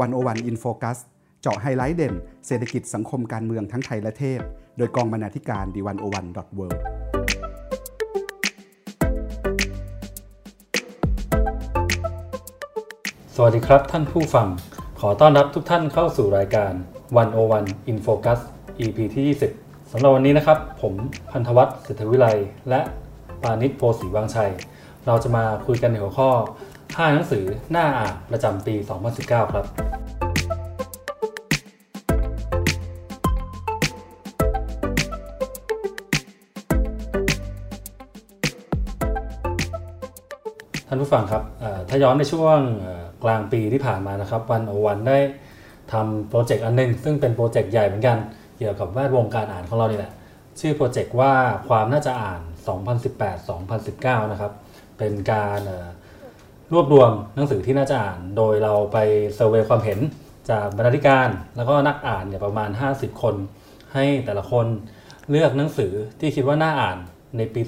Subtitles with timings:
[0.00, 0.98] One O One In Focus
[1.42, 2.14] เจาะไฮไลท์เด่น
[2.46, 4.40] เศรษฐกิจสังคมการเมืองทั้งไทยและเทศ
[4.78, 6.66] โดยกองบรรณาธิการ The One O One dot World
[13.34, 14.48] สวัสดีครับท่านผู้ฟัง
[15.00, 16.72] ขอต้อนรับทุกท่านเข้าสู่รายการ
[17.32, 18.38] 101 In Focus
[18.80, 20.94] EP ที่ 20สำหรับวันนี้นะครับ ผม
[21.30, 22.26] พันธวัฒน์เศรษฐวิไล
[22.68, 22.80] และ
[23.42, 24.52] ปาณิส โพธิ์ศรีวังชัย
[25.06, 26.30] เราจะมาคุยกันในหัวข้อ
[26.98, 28.74] 5 หนังสือหน้าอ่านประจำปี
[29.14, 29.66] 2019 ครับ
[41.08, 41.44] ผู้ฟังครับ
[41.88, 42.58] ถ้าย้อนในช่วง
[43.24, 45.18] กลางปีที่ผ่านมานะครับ วันโอวันได้
[45.92, 48.16] ทำโปรเจกต์อันนึง ซึ่งเป็นโปรเจกต์ใหญ่เหมือนกัน
[48.58, 50.12] เกี่ยวกับแวดวงการอ่านของเรานี่แหละ
[50.60, 51.32] ชื่อโปรเจกต์ว่า
[51.68, 52.40] ความน่าจะอ่าน
[53.36, 54.52] 2018-2019 นะครับ
[54.98, 55.60] เป็นการ
[56.72, 58.96] รวบรวมหนังสือที่น่าจะอ่าน โดยเราไป
[59.34, 59.98] เซอร์เวยความเห็น
[60.50, 63.34] จากบรรณาธิการ แล้วก็นักอ่านเนี่ยประมาณ 50 คน
[63.94, 64.66] ให้แต่ละคน
[65.30, 66.98] เลือกหนังสือที่คิดว่าน่าอ่าน
[67.36, 67.60] ในปี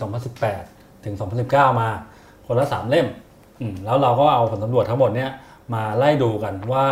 [0.48, 1.15] 2018 ถึง
[1.48, 1.91] 2019 มา
[2.47, 3.09] คนละ 3 เล่ม
[3.84, 5.30] แล้วเราก็เอาผลสำรวจทั้งหมดเนี่ย
[5.75, 6.84] มาไล่ดูกันว่า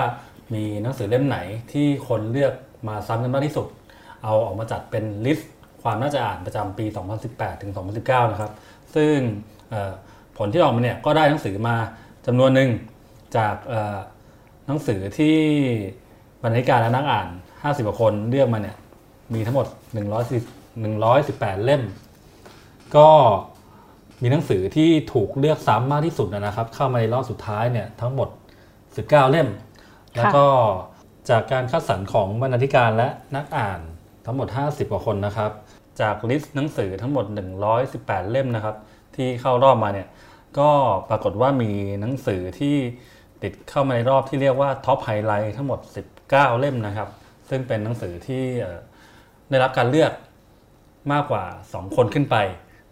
[0.55, 1.39] มีหนังสือเล่มไหน
[1.73, 2.53] ที่คนเลือก
[2.89, 3.67] มาซ้ำกันมากที่สุด
[4.25, 5.51] เอาออกมาจัดเป็นลิสต์
[5.83, 6.87] ความน่าจะอ่านประจำปี
[7.25, 8.53] 2018 ถึง 2019 นะครับ
[8.95, 9.15] ซึ่ง
[10.39, 11.77] ผลที่ออกมาเนี่ยก็ได้หนังสือมา
[12.27, 12.71] จำนวนหนึ่ง
[13.37, 13.55] จาก
[14.67, 15.37] หนังสือที่
[16.43, 18.77] บรรณาธิการและนักอ่าน 50กว่าคนเลือกมาเนี่ย
[19.35, 19.67] มีทั้งหมด
[21.01, 21.83] 118เล่ม
[22.97, 23.09] ก็
[24.23, 28.29] มีหนังสือที่ถูกเลือกซ้ำมากที่สุดนะครับ เข้ามาในรอบสุดท้ายเนี่ยทั้งหมด
[28.79, 29.49] 19 เล่ม
[30.17, 30.47] แล้วก็
[31.31, 33.81] จากการคัดสรรของบรรณาธิการและนักอ่าน
[34.27, 35.51] ทั้งหมด 50 กว่าคนนะครับ
[36.01, 37.25] จาก list หนังสือทั้งหมด
[37.79, 38.77] 118 เล่มนะครับ
[39.17, 40.09] ที่เข้ารอบมาเนี่ย
[40.59, 40.71] ก็
[41.09, 42.77] ปรากฏว่ามีหนังสือที่
[43.43, 45.81] ติดเข้ามาในรอบที่เรียกว่า top highlight ทั้งหมด
[46.21, 47.09] 19 เล่มนะครับ
[47.49, 48.45] ซึ่งเป็นหนังสือที่
[49.51, 50.13] ได้รับการเลือก
[51.13, 52.37] มากกว่า 2 คนขึ้นไป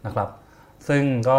[0.06, 0.28] นะครับ
[0.88, 1.38] ซึ่งก็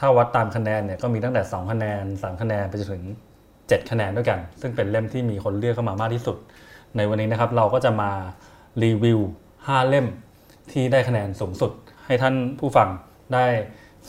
[0.00, 3.04] ถ้าวัดตามคะแนนเนี่ยก็มีตั้งแต่ 2 คะแนน 3 คะแนนไปจนถึง
[3.48, 6.36] 7 คะแนนด้วยกัน ซึ่งเป็นเล่มที่มีคนเลือกเข้ามามากที่สุด
[6.96, 8.10] ในวันนี้นะครับเราก็จะมา
[8.84, 9.20] รีวิว
[9.54, 10.06] 5 เล่ม
[10.72, 11.72] ที่ได้คะแนนสูงสุด
[12.06, 12.88] ให้ท่านผู้ฟัง
[13.34, 13.46] ได้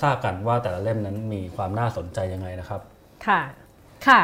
[0.01, 2.81] ทราบกันว่าแต่ละเล่มนั้นมีความน่าสนใจยังไงนะครับ
[3.27, 3.41] ค่ะ
[4.07, 4.21] ค่ะ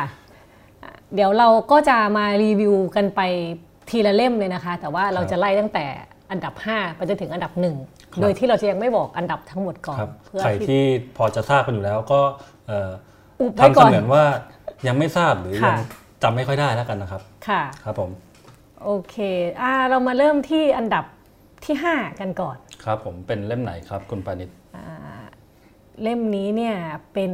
[1.15, 3.21] เดี๋ยวเราก็จะมารีวิวกันไป
[3.89, 5.85] ทีละเล่มเลยนะคะ แต่ว่าเราจะไล่ตั้งแต่
[6.31, 7.75] อันดับ 5 ไปจนถึงอันดับหนึ่ง
[8.21, 9.99] โดยที่เราจะยังไม่บอกอันดับทั้งหมดก่อน
[10.41, 10.83] ใครที่
[11.17, 12.21] พอจะทราบกันอยู่แล้วก็
[13.59, 14.23] ทำเสมือนว่า
[14.87, 15.77] ยังไม่ทราบหรือยัง
[16.23, 18.11] จำไม่ค่อยได้แล้วกันนะครับ ค่ะ ครับผม
[18.83, 19.15] โอเค
[19.61, 21.05] อ่าเรามาเริ่มที่อันดับ
[21.65, 24.49] ที่ 5 กันก่อน ครับผมเป็นเล่มไหนครับคุณปานิช
[26.03, 26.75] เล่มนี้เนี่ย
[27.13, 27.31] เป็น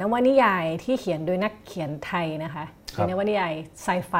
[0.00, 3.52] นวนิยายที่เขียนโดยนักเขียนไทยนะคะเป็นนวนิยาย
[3.82, 4.14] ไซไฟ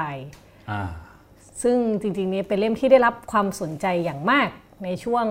[1.62, 4.48] ซึ่งจริงๆนี้เป็นเล่มที่ได้รับความสนใจอย่างมาก
[4.84, 5.27] ในช่วง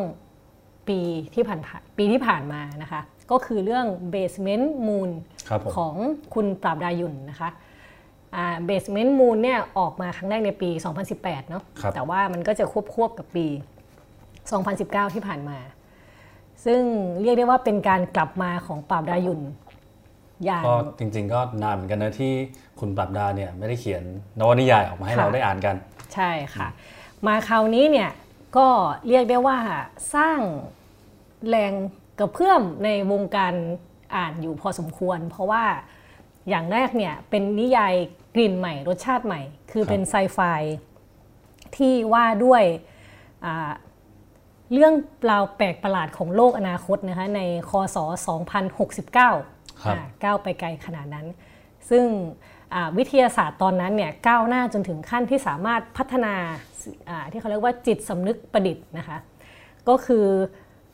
[0.90, 1.00] ปี
[1.36, 1.60] ที่ผ่าน
[1.98, 3.02] ปีที่ผ่านมานะคะ
[3.32, 5.10] ก็คือเรื่อง Basement Moon
[5.76, 5.96] ของ
[6.34, 7.50] คุณปราบดายุนนะคะ
[8.66, 10.70] เบสเมนต์มูนเนี่ยออกมาครั้งแรกในปี
[11.10, 11.64] 2018 เนาะ
[11.96, 13.46] แต่ว่ามันก็จะควบควบกับปี
[14.30, 15.58] 2019 ที่ผ่านมา
[16.66, 16.82] ซึ่ง
[17.22, 19.42] เรียกได้ว่าเป็นการกลับมาของปราบดายุน
[20.46, 22.34] อย่างก็จริงๆก็นานเหมือนกันนะที่
[22.80, 24.04] คุณปราบดาเนี่ยไม่ได้เขียน
[24.40, 25.76] นวนิยายออกมาให้เราได้อ่านกัน
[26.14, 26.68] ใช่ค่ะ
[27.28, 28.10] มาคราวนี้เนี่ย
[28.58, 28.68] ก็
[29.08, 29.58] เรียกได้ว่า
[30.16, 30.40] สร้าง
[31.50, 31.72] แรง
[32.20, 33.54] กระเพื่อมในวงการ
[34.16, 35.66] อ่านอยู่พอสมควร เพราะว่า
[36.50, 37.94] อย่างแรกเนี่ยเป็นนิยาย
[38.36, 39.42] กลิ่นใหม่ รสชาติใหม่
[39.72, 40.40] คือเป็นไซไฟ
[41.76, 42.64] ที่ว่าด้วย
[44.74, 44.94] เรื่อง
[45.30, 47.98] ราวแปลกประหลาดของโลกอนาคตนะคะในคศ
[48.90, 51.28] 2069ก้าวไปไกลขนาดนั้น
[51.90, 52.06] ซึ่ง
[52.98, 56.36] วิทยาศาสตร์ตอนนั้นเนี่ยก้าวหน้าจนถึงขั้นที่สามารถพัฒนา
[57.32, 59.18] ที่เขาเรียกว่าจิตสำนึกประดิษฐ์นะคะ
[59.90, 60.26] ก็คือ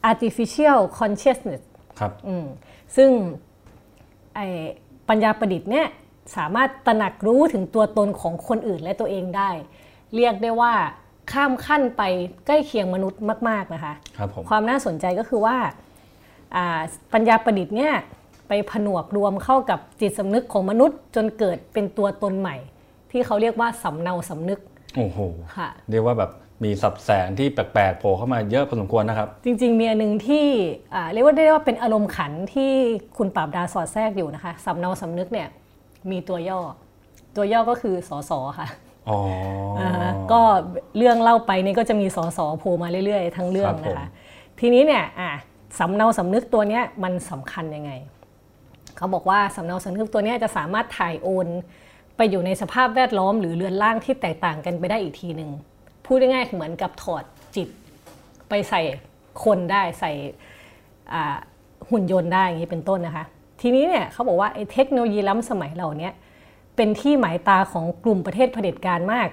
[0.10, 1.64] artificial consciousness
[2.00, 2.12] ครับ
[2.96, 3.10] ซึ่ง
[5.10, 5.88] ปัญญาประดิษฐ์เนี่ย
[6.38, 9.50] สามารถตระหนักรู้ถึงตัวตนของคนอื่นและตัวเองได้
[10.16, 10.74] เรียกได้ว่า
[11.32, 12.04] ข้ามขั้นไป
[12.46, 15.58] ใกล้เคียงมนุษย์มาก ๆ นะคะคคความน่าสนใจก็คือว่า
[17.14, 17.94] ปัญญาประดิษฐ์เนี่ย
[18.48, 22.56] ไปผนวกรวมเข้ากับจิตสำนึกของมนุษย์จนเกิดเป็นตัวตนใหม่
[23.12, 24.60] ที่เขาเรียกว่าสำเนาสำนึก
[24.96, 25.20] โอ้โห
[25.58, 26.32] ค่ะ เรียกว่าแบบ
[26.64, 30.46] มีสับแสงที่แปลกๆโผล่เข้ามาเยอะพอสมควรนะครับ จริง ๆ มีอันหนึ่งที่
[31.12, 32.72] เรียกว่าได้ว่าเป็นอารมณ์ขันที่
[33.18, 35.48] คุณปราบดาสอดแทรกอยู่นะคะสำเนาสำนึกเนี่ย
[36.12, 36.60] มีตัวย่อ
[37.36, 38.68] ตัวย่อก็คือสอสอค่ะ
[39.10, 39.20] อ๋อ
[40.32, 40.42] ก็
[40.98, 44.08] เรื่องเล่าไปนี่ก็จะมีสอสอโผล่มาเรื่อยๆ ทั้งเรื่องนะคะ
[44.60, 45.04] ทีนี้เนี่ย
[45.80, 47.92] สำเนาสำนึกตัวนี้มันสำคัญยังไง
[48.98, 51.48] เขาบอกว่าสำเนาสำนึกตัวนี้จะสามารถถ่ายโอน
[52.18, 55.52] ไปอยู่ในสภาพแวดล้อม หรือเรือนร่างที่แตกต่างกันไปได้อีกทีหนึ่ง
[56.06, 57.24] พูดง่ายๆเหมือนกับถอด
[57.56, 57.68] จิต
[58.50, 58.82] ไปใส่
[59.44, 60.12] คนได้ใส่
[61.90, 63.26] หุ่นยนต์ได้อย่างนี้เป็นต้นนะคะ
[63.62, 66.10] ทีนี้เนี่ยเขาบอกว่าไอ้เทคโนโลยีล้ำสมัยเหล่านี้
[66.76, 69.30] เป็นที่หมายตาของกลุ่มประเทศเผด็จการมาก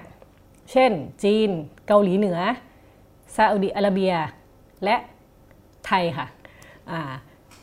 [0.71, 0.91] เช่น
[1.23, 1.49] จีน
[1.87, 2.39] เกาหลีเหนือ
[3.35, 4.13] ซาอุดิอาระเบีย
[4.83, 4.95] และ
[5.87, 6.27] ไทยค่ะ
[6.91, 7.01] อ่า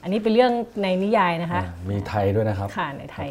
[0.03, 0.53] อันนี้เป็นเรื่อง
[0.83, 3.29] ในนิยายนะคะ มีไทยด้วยนะครับ ค่ะในไทย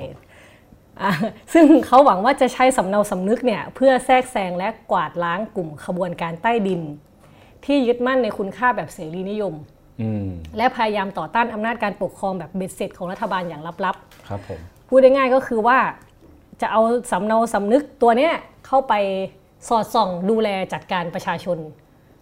[1.54, 6.82] ซึ่งเขาหวังว่าจะใช้สำเนาสำนึกเนี่ยเพื่อแทรกแซงและกวาดล้างกลุ่มขบวนการใต้ดิน
[7.66, 9.56] ที่ยึดมั่นในคุณค่าแบบเสรีนิยม
[10.58, 15.78] และพยายามต่อต้านอำนาจการปกครองแบบเบ็ดเสร็จของรัฐบาลอย่างลับๆครับผมพูดได้ง่ายก็คือว่า
[16.62, 16.82] จะเอา
[17.12, 18.34] สำเนาสำนึกตัวเนี้ย
[18.68, 18.94] เข้าไป
[19.68, 21.58] สอดส่องดูแลจัดการประชาชน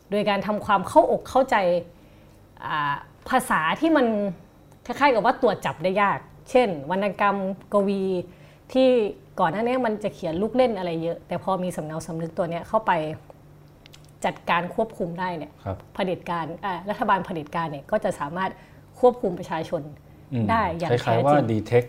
[0.10, 1.56] โดยการทำความเข้าอกเข้าใจ
[3.30, 4.06] ภาษาที่มัน
[4.86, 6.20] คล้ายๆกับว่าตรวจจับได้ยาก
[6.52, 7.38] เช่น วรรณกรรม
[7.74, 8.04] กวี
[8.74, 8.90] ที่
[9.40, 12.92] ก่อนหน้านี้มันจะเขียนลูกเล่นอะไรเยอะ แต่พอมีสำเนาสำนึกตัวนี้เข้าไป
[14.26, 15.52] จัดการควบคุมได้เนี่ย
[15.94, 16.46] เผด็จการ
[16.90, 18.52] รัฐบาลเผด็จการเนี่ยก็จะสามารถ
[19.00, 19.82] ควบคุมประชาชน
[20.50, 21.84] ได้อย่างแท้จริงคล้ายๆว่าดีเทค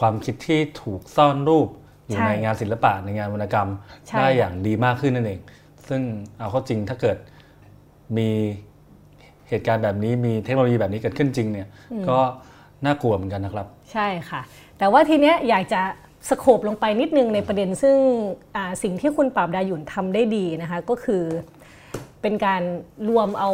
[0.00, 1.68] ความคิดที่ถูกซ่อนรูป
[2.06, 3.70] อยู่ในงานศิลปะในงานวรรณกรรม
[4.18, 5.40] ได้อย่างดีมากขึ้นนั่นเอง
[5.88, 6.02] ซึ่ง
[6.38, 7.16] เอาเข้าจริงถ้าเกิด
[8.16, 8.28] มี
[9.48, 11.68] เหตุการณ์แบบนี้มีเทคโนโลยีแบบนี้เกิดขึ้นจริงเนี่ย
[12.08, 12.18] ก็
[12.84, 14.40] น่ากลัวเหมือนกันนะครับ ใช่ค่ะ
[14.78, 15.82] แต่ว่าทีเนี้ยอยากจะ
[16.28, 17.96] สโคบลงไปนิดนึงในประเด็นซึ่ง
[18.82, 21.22] สิ่งที่คุณปราบดาหยุ่นทำได้ดีนะคะก็คือ
[22.22, 22.62] เป็นการ
[23.08, 23.50] รวมเอา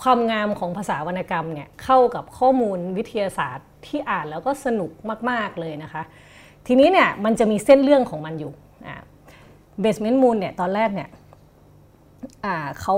[0.00, 4.90] ความงามของภาษาวรรณกรรมเนี่ยเข้ากับข้อมูลวิทยาศาสตร์ที่อ่านแล้วก็สนุก
[5.30, 6.02] มาก ๆ เลยนะคะ
[6.66, 8.52] ทีนี้เนี่ยมันจะมีเส้นเรื่องของมันอยู่
[9.80, 11.08] เบสเมนต์มูนเนี่ยตอนแรกเนี่ย
[12.80, 12.96] เขา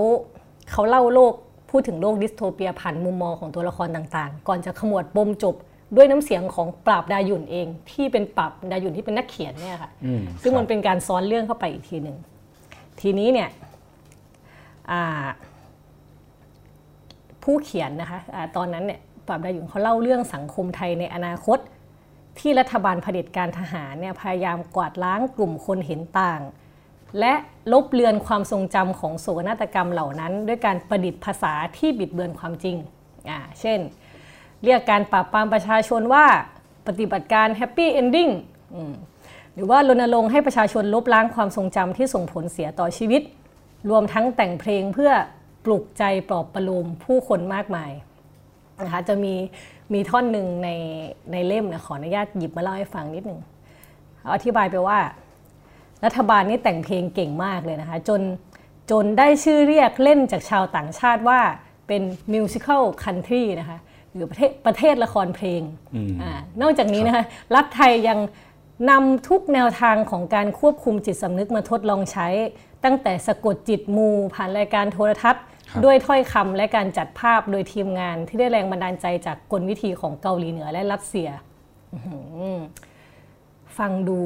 [0.72, 1.32] เขาเล่าโลก
[1.70, 5.54] พูดถึงโลกดิสโทเปียผ่านมุมมองของตัวละครต่างๆ ก่อนจะขมวดปมจบ
[5.96, 9.90] ด้วยน้ำเสียงของปราบดายุนเอง ที่เป็นปราบดายุนที่เป็นนักเขียนเนี่ยค่ะ
[10.42, 12.16] ซึ่งมันเป็นการซ้อนเรื่องเข้าไปอีกทีหนึ่ง
[13.00, 13.48] ทีนี้เนี่ย
[17.42, 21.58] ผู้เขียนนะคะะตอนนั้นเนี่ยปราบดายุนเขาเล่าเรื่องสังคมไทยในอนาคต
[22.38, 26.40] ที่รัฐบาลเผด็จการทหารเนี่ยพยายามกวาดล้างกลุ่มคนเห็นต่าง
[27.20, 27.34] และ
[27.72, 32.76] ลบเลือนความทรงจำของโศกนาฏกรรมเหล่านั้น ด้วยการประดิษฐ์ภาษาที่บิดเบือนความจริง
[33.30, 33.78] อ่าเช่น
[34.64, 36.26] เรียกการปราบปรามประชาชนว่า
[36.86, 38.28] ปฏิบัติการ happy ending
[39.54, 43.22] หรือว่ารณรงค์ให้ประชาชนลบล้างความทรงจำที่ส่งผลเสียต่อชีวิต
[43.90, 45.12] รวมทั้งแต่งเพลงเพื่อ
[45.64, 47.92] ปลุกใจปลอบประโลมผู้คนมากมาย
[48.84, 49.34] นะคะจะมี
[49.92, 50.68] มีท่อนหนึ่งใน
[51.32, 53.40] ในเล่มนะขออนุญาตหยิบมาเล่าให้ฟังนิดหนึ่ง
[54.34, 54.98] อธิบายไปว่า
[56.04, 58.20] รัฐบาลนี่แต่งเพลงเก่งมากเลยนะคะจน
[58.90, 61.40] จนได้ชื่อเรียกเล่นจากชาวต่างชาติว่า
[61.86, 63.78] เป็นมิวสิควลคันทรีนะคะ
[64.14, 65.62] หรือประเทศประเทศละครเพลง
[66.22, 66.24] อ
[66.62, 67.24] นอกจากนี้นะคะ
[67.54, 68.18] รัฐไทยยัง
[68.90, 72.28] นำทุกแนวทางของการควบคุมจิตสำนึกมาทดลองใช้
[72.84, 75.44] ตั้งแต่สะกดจิตมูผ่านรายการโทรทัศน์
[75.84, 81.28] ด้วยถ้อยคำและการจัดภาพโดยทีมงานที่ได้แรงบันดาลใจจากกลวิธีของเกาหลีเหนือและรัสเซีย
[83.78, 84.18] ฟังดู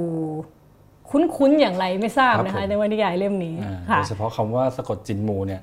[1.10, 3.54] คุ้นๆอย่างไรไม่ทราบนะคะในวรรณนิยายเล่มนี้
[3.86, 5.62] โดยเฉพาะคำว่าสะกดจินมูเนี่ย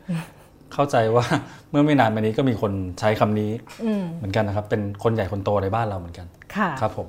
[0.74, 1.25] เข้าใจว่า
[1.70, 3.52] เมื่อไม่นานมานี้ก็มีคนใช้คำนี้
[4.18, 7.08] เหมือนกันนะครับ เป็นคนใหญ่คนโตในบ้านเราเหมือนกันค่ะครับผม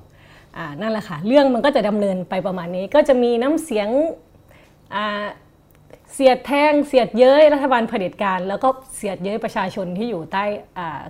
[0.80, 3.88] นั่นแหละค่ะ เรื่องมันก็จะดำเนินไปประมาณนี้ ก็จะมีน้ำเสียง
[6.14, 10.44] เสียดแทงเสียดเย้ยรัฐบาลเผด็จการ แล้วก็เสียดเย้ยประชาชนที่อยู่ใต้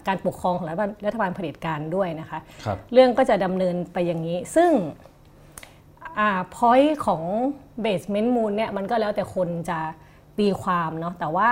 [0.07, 0.67] การปกครองของ
[1.07, 4.71] รัฐบาลเผด็จการด้วยนะคะครเรื่องก็จะดำเนินไปอย่างนี้ ซึ่ง
[6.19, 7.23] อ่าพอยต์ของ
[7.81, 9.79] เบสเมนต์มูลเนี่ยมันก็แล้วแต่คนจะ
[10.39, 11.51] ตีความเนาะแต่ว่า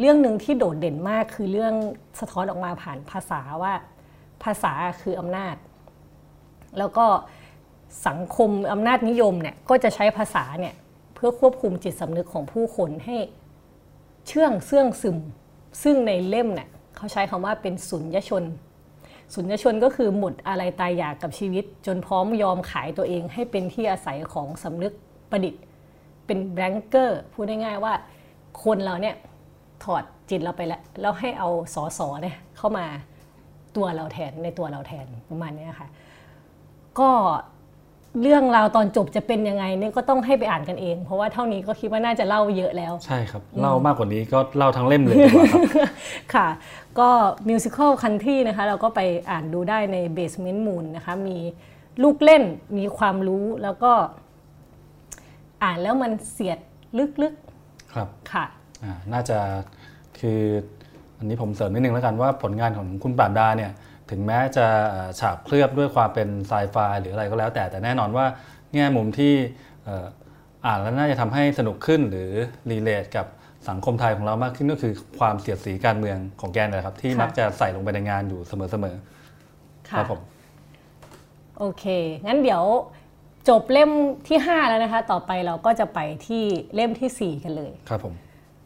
[0.00, 1.74] เรื่องหนึ่งที่โดดเด่นมากคือเรื่อง
[2.20, 3.74] สะท้อนออกมาผ่านภาษาว่า
[4.44, 4.72] ภาษา
[5.02, 5.56] คืออำนาจ
[6.78, 7.06] แล้วก็
[8.06, 10.74] สังคมอำนาจนิยมเนี่ยก็จะใช้ภาษาเนี่ย
[11.14, 13.16] เพื่อควบคุมจิตสำนึกของผู้คนให้
[14.26, 15.18] เชื่องเสื่องซึม
[15.82, 18.44] ซึ่งในเล่มเนี่ยเขาใช้คำว่าเป็นสุญญชน
[19.34, 24.92] สุญญชนก็คือหมดอะไรตายอยากกับชีวิต จนพร้อมยอมขายตัวเองให้เป็นที่อาศัยของสำนึก
[25.30, 25.62] ประดิษฐ์
[26.26, 27.94] เป็นแบงเกอร์พูดง่ายๆว่า
[28.64, 29.16] คนเราเนี่ย
[29.84, 32.86] ถอดจิตเราไปแล้วแล้วให้เอาสอสอเนี่ยเข้ามา
[33.76, 35.88] ตัวเราแทนในตัวเราแทนประมาณนี้ค่ะ
[37.00, 37.10] ก็
[38.22, 45.62] เรื่องราวตอนจบจะเป็นยังไงเนี่ยก็ต้องให้ไปอ่านกันเอง เพราะว่าเท่านี้ก็คิดว่าน่าจะเล่าเยอะแล้ว ใช่ครับเล่ามากกว่านี้ก็เล่าทั้งเล่มเลยดีกว่าครับ
[46.34, 46.48] ค่ะ
[46.98, 47.08] ก็
[47.48, 51.38] มิวสิควลคันที่นะคะเราก็ไปอ่านดูได้ใน Basement Moon นะคะมี
[52.02, 52.42] ลูกเล่น
[52.78, 53.92] มีความรู้แล้วก็
[55.62, 56.58] อ่านแล้วมันเสียด
[57.22, 58.44] ลึกๆครับค่ะ
[59.12, 59.38] น่าจะ
[60.20, 60.40] คือ
[61.18, 63.72] อันนี้ผมเสริมนิดนึงแล้วกันว่าผลงานของคุณปราบดาเนี่ย
[64.10, 64.66] ถึงแม้จะ
[65.20, 68.26] ฉาบเคลือบด้วยความเป็นไซไฟหรืออะไรก็แล้วแต่แต่แน่นอนว่า
[68.74, 69.34] แง่มุมที่
[70.66, 72.30] อ่านแล้วน่าจะทำให้สนุกขึ้นหรือ
[72.70, 73.26] รีเลทกับ
[73.68, 80.20] สังคมไทยของเรามากขึ้นก็คือความเสียดสีการเมืองของแกนนะครับ ที่มักจะใส่ลงไปในงานอยู่เสมอๆครับผม
[81.58, 81.84] โอเค
[82.26, 82.62] งั้นเดี๋ยว
[83.48, 83.90] จบเล่ม
[84.28, 88.14] ที่ 5 แล้วนะคะ ต่อไปเราก็จะไปที่เล่มที่ 4 กันเลย ครับผม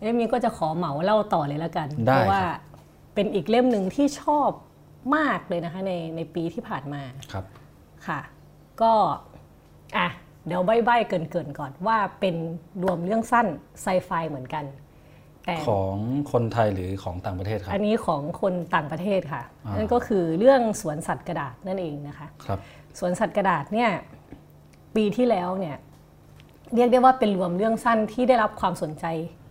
[0.06, 2.42] เล่มนี้ก็จะขอเหมาเล่าต่อเลยแล้วกัน เพราะว่า
[3.14, 4.50] เป็นอีกเล่มหนึ่งที่ชอบ
[5.16, 7.44] มากเลยนะคะในในปีที่ผ่านมาครับ
[8.06, 8.20] ค่ะ
[8.82, 8.92] ก็
[9.96, 10.08] อะ
[10.46, 12.34] เดี๋ยวใบ้ๆเกินๆก่อนว่าเป็น
[12.82, 13.46] รวมเรื่องสั้น
[13.82, 14.64] ไซไฟเหมือนกัน
[15.44, 15.96] แต่ของ
[16.32, 19.42] คนไทยหรือของต่างประเทศครับ อันนี้ของคนต่างประเทศค่ะ
[19.76, 22.58] นั่นก็คือเรื่องสวนสัตว์กระดาษนั่นเองนะคะครับ
[22.98, 23.90] สวนสัตว์กระดาษเนี่ย
[24.96, 25.76] ปีที่แล้วเนี่ย
[26.74, 29.04] เรียกได้ว่าเป็นรวมเรื่องสั้นที่ได้รับความสนใจ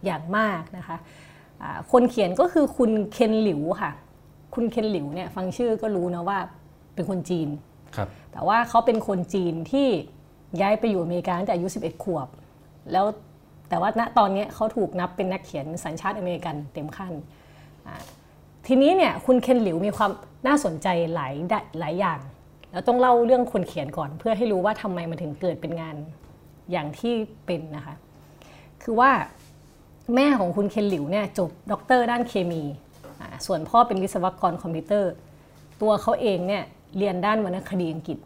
[0.05, 0.97] อย่างมากนะคะ
[1.91, 3.91] คนเขียนก็คือคุณเคนหลิวค่ะ
[4.53, 6.39] คุณเคนหลิวเนี่ยฟังชื่อก็รู้นะว่า
[6.93, 7.50] เป็นคนจีน
[7.95, 9.88] ครับแต่ว่าเขาเป็นคนจีนที่
[10.62, 12.27] ย้ายไปอยู่อเมริกาตั้งแต่อายุ 11 ขวบ
[12.91, 13.05] แล้ว
[13.69, 17.13] แต่ว่าณตอนนี้เขาถูกนับเป็นนักเขียนสัญชาติอเมริกันเต็มขั้น
[18.67, 20.12] ทีนี้เนี่ยคุณเคนหลิวมีความ
[20.47, 21.33] น่าสนใจหลาย
[21.79, 22.19] หลายอย่าง
[22.71, 25.95] แล้วต้องเล่าเรื่องคนเขียนก่อน เพื่อให้รู้ว่าทำไมมันถึงเกิดเป็นงาน
[26.71, 27.13] อย่างที่
[27.45, 27.95] เป็นนะคะ
[28.83, 29.12] คือว่า
[30.13, 32.62] แม่ของคุณเคนหลิวเนี่ยจบด็อกเตอร์ด้านเคมี
[33.45, 35.12] ส่วนพ่อเป็นวิศวกรคอมพิวเตอร์
[35.81, 36.63] ตัวเขาเองเนี่ย
[36.97, 38.17] เรียนด้านวรรณคดีอังกฤษ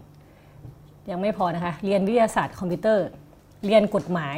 [1.10, 3.06] ยังไม่พอนะคะ เรียนวิทยาศาสตร์คอมพิวเตอร์
[3.66, 4.38] เรียนกฎหมาย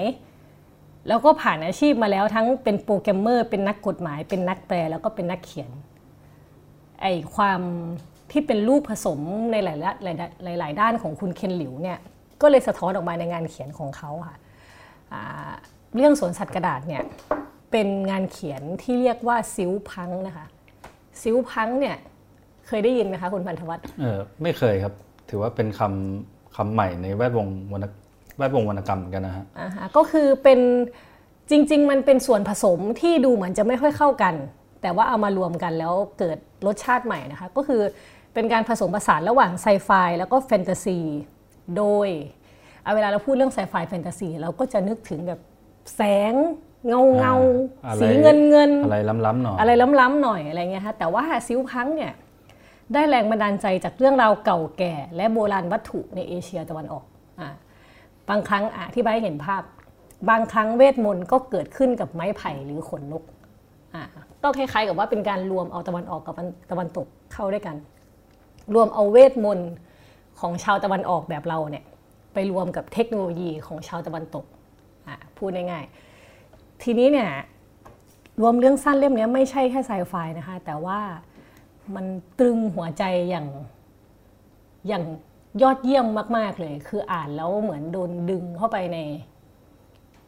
[1.07, 5.69] แล้วก็ผ่านอาชีพมาแล้วทั้งเป็นโปรแกรมเมอร์เป็นนักกฎหมาย เป็นนักแปลแล้วก็เป็นนักเขียน
[7.01, 7.05] ไอ
[7.35, 7.61] ความ
[8.31, 9.19] ที่เป็นรูปผสม
[9.51, 11.97] ในหลายหลายหลายด้านของคุณเคนหลิวเนี่ย
[12.41, 14.35] ก็เลยสะท้อนออกมาในงานเขียนของเขาค่ะ
[15.95, 17.03] เรื่องสวนสัตว์กระดาษเนี่ย
[17.71, 20.45] เป็นงานเขียนที่เรียกว่าซิวพังนะคะ
[21.21, 21.95] ซิวพังเนี่ย
[22.67, 24.93] เคยได้ยินไหมคะคุณพันธวัฒน์เออไม่เคยครับ
[25.29, 27.85] ถือว่าเป็นคำคำใหม่ในแวดวงวรรณ
[28.37, 29.45] แวดวงวรรณกรรมเหมือนกันนะฮะ
[29.97, 30.59] ก็คือเป็น
[31.49, 34.35] จริง ๆ มันเป็นส่วนผสมที่ดูเหมือนจะไม่ค่อยเข้ากัน
[34.81, 37.81] แต่ว่าเอามารวมกันแล้วเกิดรสชาติใหม่นะคะ ก็คือ
[38.33, 40.99] เป็นการผสมผสานระหว่างไซไฟแล้วก็แฟนตาซี
[41.77, 42.09] โดย
[42.83, 45.39] เอาเวลาเราพูดเรื่องไซไฟแฟนตาซีเราก็จะนึกถึงแบบ
[45.95, 46.33] แสง
[46.87, 47.35] เงาเงา
[48.01, 48.97] สีเงินเงินอะไร
[49.27, 52.13] ล้ำๆหน่อยอะไรล้ำๆหน่อยอะไรเงี้ยฮะแต่ว่าซิวพังเนี่ย
[52.93, 57.05] ได้แรงบันดาลใจจากเรื่องราวเก่าแก่ และโบราณวัตถุในเอเชียตะวันออก
[57.39, 57.49] อ่า
[58.29, 59.61] บางครั้งอธิบายเห็นภาพ
[60.29, 63.23] บางครั้งเวทมนต์ก็เกิดขึ้นกับไม้ไผ่หรือขนนก
[63.95, 64.03] อ่า
[64.43, 66.35] ก็คล้ายๆกับว่าเป็นการรวมเอาตะวันออกกับ
[66.71, 67.75] ตะวันตกเข้าด้วยกัน
[68.73, 69.71] รวมเอาเวทมนต์
[70.39, 71.83] ของชาวตะวันออกแบบเราเนี่ย
[72.33, 74.45] ไปรวมกับเทคโนโลยีของชาวตะวันตก
[75.37, 77.29] พูดง่ายๆ ทีนี้เนี่ย
[78.41, 80.99] รวมเรื่องสั้นเล่มนี้ไม่ใช่แค่ไซไฟนะคะ แต่ว่า
[81.95, 82.05] มัน
[82.39, 83.47] ตรึงหัวใจอย่าง
[84.87, 85.03] อย่าง
[85.61, 86.05] ยอดเยี่ยม
[86.37, 88.97] มาก ๆ เลย คืออ่านแล้วเหมือนโดนดึงเข้าไปใน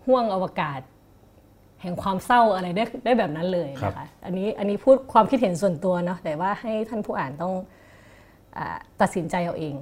[0.05, 0.79] ห่วงอวกาศ
[1.81, 7.53] แห่งความเศร้าอะไรได้ได้แบบนั้นเลยนะคะอันนี้อันนี้พูดความคิดเห็นส่วนตัวเนาะแต่ว่าให้ท่านผู้อ่านต้อง
[9.01, 9.75] ตัดสินใจเอาเอง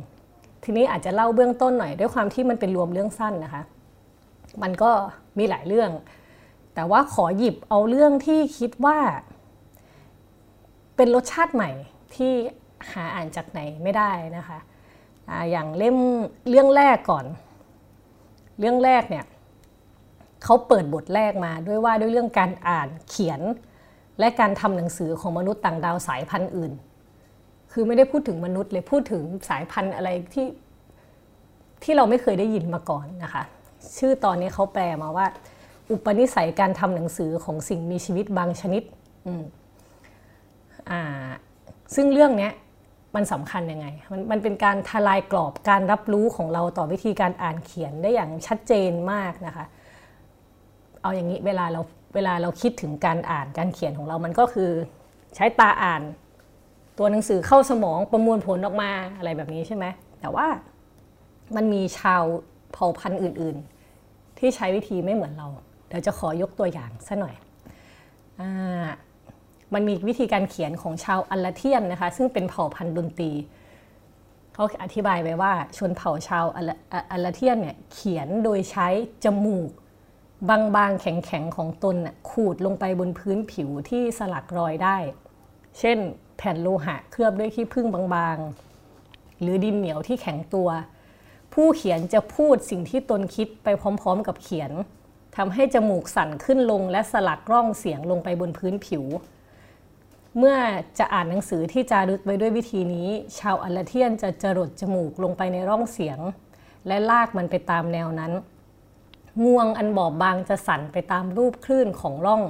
[0.64, 3.64] ทีนี้อาจจะเล่าเบื้องต้นหน่อยด้วยความที่มันเป็นรวมเรื่องสั้นนะคะ
[4.62, 4.92] มันก็
[5.38, 5.92] มีหลายเรื่อง
[6.76, 8.98] แต่ว่าขอหยิบเอาเรื่องที่คิดว่า
[10.96, 11.72] เป็นรสชาติใหม่
[12.16, 12.34] ที่
[12.92, 14.60] หาอ่านจากไหนไม่ได้นะคะ
[15.30, 15.98] ออย่างเล่ม
[16.50, 17.26] เรื่องแรกก่อน
[18.60, 19.26] เรื่องแรกเนี่ย
[20.44, 23.42] เขาเปิดบทแรกมาด้วยว่าด้วยเรื่องการอ่านเขียน
[24.20, 26.72] และการทำหนังสือของมนุษย์ต่างดาวสายพันธุ์อื่น
[27.72, 30.48] คือไม่ได้พูดถึงมนุษย์เลยพูดถึงสายพันธุ์อะไรที่
[31.84, 33.44] ที่เราไม่เคยได้ยินมาก่อนนะคะ
[33.98, 35.26] ชื่อตอนนี้เขาแปลมาว่า
[35.92, 38.84] อุปนิสัยการทำหนังสือของสิ่งมีชีวิตบางชนิด
[40.90, 41.02] อ่า
[41.96, 42.50] ซึ่งเรื่องนี้
[43.16, 49.66] มันสำคัญยังไงมันมันเป็นการทลายกรอบการรับรู้ของเราต่อวิธีการอ่านเขียนได้อย่างชัดเจนมากนะคะ
[51.02, 51.82] เอาอย่างนี้เวลาเรา
[52.16, 54.72] เวลาเราคิดถึงการอ่านการเขียนของเรามันก็คือ
[55.36, 56.02] ใช้ตาอ่าน
[56.98, 59.86] ตัวหนังสือเข้าสมองประมวลผลออกมาอะไรแบบนี้ใช่ไหม
[60.22, 60.48] แต่ว่า
[61.56, 62.24] มันมีชาว
[62.74, 63.58] เผ่าพันธุ์อื่น
[64.42, 65.48] ที่ใช้วิธีไม่เหมือนเรา
[65.88, 67.36] เดี๋ยวจะขอยกตัวอย่างสัหน่อย
[68.40, 68.42] อ
[69.74, 73.32] มันมีวิธีการเขียนของชาวอัลลาเทียนนะคะ ซึ่งเป็นเผ่าพันธุ์ดนตรี
[74.54, 78.88] เขาอธิบายไว้ว่าชนเผ่าชาวอัลลาเทียนเนี่ยเขียนโดยใช้
[79.24, 79.70] จมูก
[80.50, 81.96] บางๆแข็งๆของตน
[82.30, 84.98] ขูดลงไปบนพื้นผิวที่สลักรอยได้
[85.80, 85.98] เช่น
[86.38, 90.70] แผ่นโลหะเคลือบด้วยขี้ผึ้งบางๆ หรือดินเหนียวที่แข็งตัว
[91.54, 94.72] ผู้เขียนจะพูดสิ่งที่ตนคิดไปพร้อม ๆ กับเขียน
[95.38, 99.04] ทำให้จมูกสั่นขึ้นลงและสลักร่องเสียงลงไปบนพื้นผิว
[100.38, 100.58] เมื่อ
[101.00, 103.08] จะอ่านหนังสือที่จารึกไว้ด้วยวิธีนี้
[103.40, 106.20] ชาวอัลลเทียนจะจรดจมูกลงไปในร่องเสียง
[106.88, 108.32] และลากมันไปตามแนวนั้น
[109.46, 112.42] งวงอันบอบบางจะสั่นไปตามรูปคลื่นของร่อง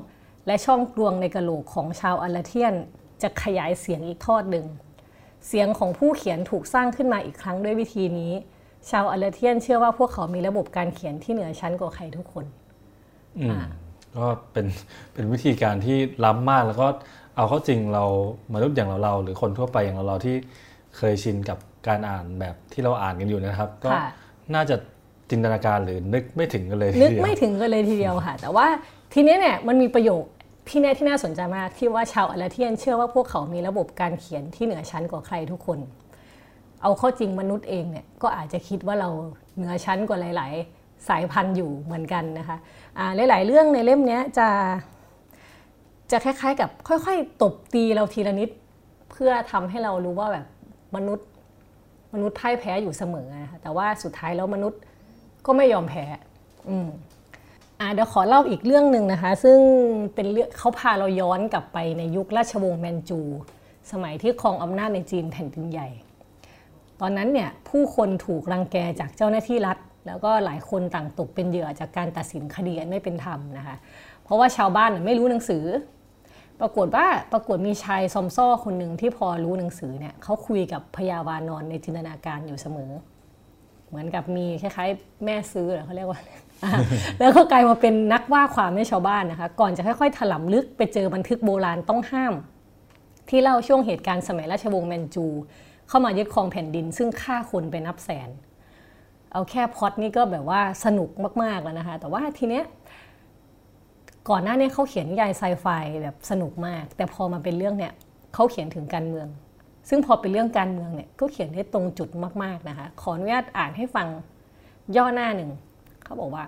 [0.48, 2.74] และช่องกลวงในกระโหลกของชาวอาราเทียน
[3.22, 4.66] จะขยายเสียงอีกทอดหนึ่ง
[5.48, 8.34] เสียงของผู้เขียนถูกสร้างขึ้นมาอีกครั้งด้วยวิธีนี้
[8.90, 12.46] ชาวอาราเทียนเชื่อว่าพวกเขามีระบบการเขียนที่เหนือชั้นกว่าใครทุกคน
[14.16, 14.66] ก็เป็น
[15.14, 16.88] เป็นวิธีการที่ล้ำมากแล้วก็
[17.36, 18.04] เอาเข้าจริงเรา
[18.54, 20.36] มนุษย์อย่างเราเราหรือคนทั่วไปอย่างเราเราที่
[20.98, 21.58] เคยชินกับ
[21.88, 23.90] การอ่านแบบที่เราอ่านกันอยู่นะครับ ก็
[24.54, 24.76] น่าจะ
[25.30, 28.68] จินตนาการหรือนึกไม่ถึงกันเลยนึกไม่ถึงกันเลยทีเดียวค่ะ แต่ว่า
[29.14, 30.24] ทีนี้เนี่ยมันมีประโยค
[30.70, 35.80] ที่แน่ที่น่าสนใจมากที่ว่าชาวอาราเทียน เชื่อว่าพวกเขามีระบบการเขียนที่เหนือชั้นกว่าใครทุกคน
[36.82, 39.10] เอาข้อจริงมนุษย์เองเนี่ยก็อาจจะคิดว่าเรา
[39.56, 42.58] เหนือชั้นกว่าหลาย ๆ สายพันธุ์อยู่เหมือนกันนะคะ
[43.30, 44.50] หลาย ๆ เรื่องในเล่มนี้จะ
[46.12, 48.50] จะคล้าย ๆ กับค่อย ๆ ตบตีเราทีละนิด
[49.12, 50.46] เพื่อทำให้เรารู้ว่าแบบ
[50.96, 51.28] มนุษย์
[52.14, 54.80] มนุษย์พ่ายแพ้อยู่เสมอนะคะแต่ว่าสุดท้ายแล้วมนุษย์
[55.46, 56.06] ก็ไม่ยอมแพ้
[56.70, 56.90] อืม
[57.80, 59.60] อ่าเดี๋ยวขอเล่าอีกเรื่องหนึ่งนะคะ ซึ่ง
[60.16, 63.20] เป็นเรื่องเขาพาเราย้อนกลับไปในยุคราชวงศ์แมนจู
[63.92, 65.90] สมัยที่ครองอำนาจในจีนแผ่นดินใหญ่
[67.02, 69.78] ตอนนั้นเนี่ยผู้คนถูกรังแกจากเจ้าหน้าที่รัฐ
[70.08, 73.76] แล้วก็หลายคนต่างตกเป็นเหยื่อจากการตัดสินคดีไม่เป็นธรรมนะคะ
[74.24, 75.64] เพราะว่าชาวบ้านไม่รู้หนังสือ
[76.60, 82.92] ปรากฏว่าปรากฏมีชายซอมซ้อคนหนึ่งที่พอรู้หนังสือเนี่ยเขาคุยกับพยาวานอนในจินตนาการอยู่เสมอ
[83.88, 86.20] เหมือนกับมีคล้ายๆ แม่ซื้อหรือเขาเรียกว่า
[87.20, 92.34] แล้วก็กลายมาเป็นนักว่าความให้ชาวบ้านนะคะ ก่อนจะค่อยๆ ถลำลึกไปเจอบันทึกโบราณต้องห้าม
[93.30, 95.28] ที่เล่าช่วงเหตุการณ์สมัยราชวงศ์แมนจู
[95.92, 98.30] เข้ามายึดครองแผ่นดิน ซึ่งฆ่าคนไปนับแสน
[99.32, 101.10] เอาแค่พอดนี่ก็แบบว่าสนุก
[101.44, 102.64] มากๆแล้วนะคะ แต่ว่าทีเนี้ย
[104.30, 105.66] ก่อนหน้านี้เขาเขียนนิยายไซไฟ
[106.04, 107.94] แบบสนุกมาก แต่พอมาเป็นเรื่องเนี่ย
[108.34, 109.28] เขาเขียนถึงการเมือง
[109.90, 112.10] ซึ่งพอเป็นเรื่องการเมืองเนี่ยก็เขียนได้ตรงจุด
[112.44, 114.08] มากๆนะคะ ขออนุญาตอ่านให้ฟัง
[114.96, 115.52] ย่อหน้าหนึ่ง
[116.04, 116.46] เขาบอกว่า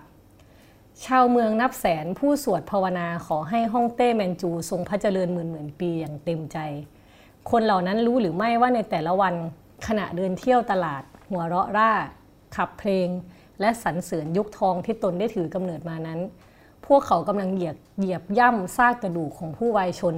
[1.05, 6.57] ชาวเมืองนับแสนผู้สวดภาวนาขอให้ฮ่องเต้แมนจู ทรงพระเจริญหมื่นหมื่นปีอย่างเต็มใจ
[7.51, 9.33] คนเหล่านั้นรู้หรือไม่ว่าในแต่ละวัน
[9.87, 11.91] ขณะเดินเที่ยวตลาด หัวเราะร่า
[12.55, 13.07] ขับเพลง
[13.59, 16.19] และสรรเสริญยุคทองที่ตนได้ถือกำเนิดมานั้น
[16.85, 20.15] พวกเขากำลังเหยียบเหยียบย่ำซากกระดูกของผู้วายชน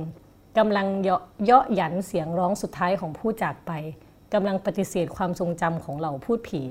[0.57, 3.71] กำลังเยาะยาะหยันเสียงร้องสุดท้ายของผู้จากไป
[4.33, 6.61] กำลังปฏิเสธความทรงจำของเหล่าพูดผี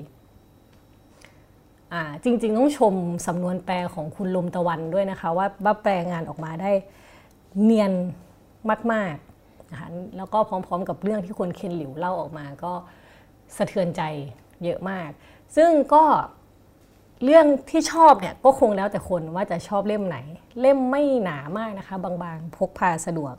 [2.23, 2.93] จริงๆ ต้องชม
[3.27, 6.71] สำนวนแปลของคุณลมตะวันด้วยนะคะ ว่าว่าแปลงานออกมาได้
[7.63, 7.93] เนียน
[8.91, 9.34] มาก ๆ
[9.71, 12.73] นะคะแล้วก็พร้อมๆ กับเรื่องที่คนเคนหลิวเล่าออกมาก็
[13.57, 14.01] สะเทือนใจ
[14.63, 15.09] เยอะมาก
[15.55, 16.03] ซึ่งก็
[17.23, 20.17] เรื่องที่ชอบเนี่ยก็คงแล้วแต่คนว่าจะชอบเล่มไหน
[20.61, 23.35] เล่มไม่หนามากนะคะ บางๆ พกพาสะดวก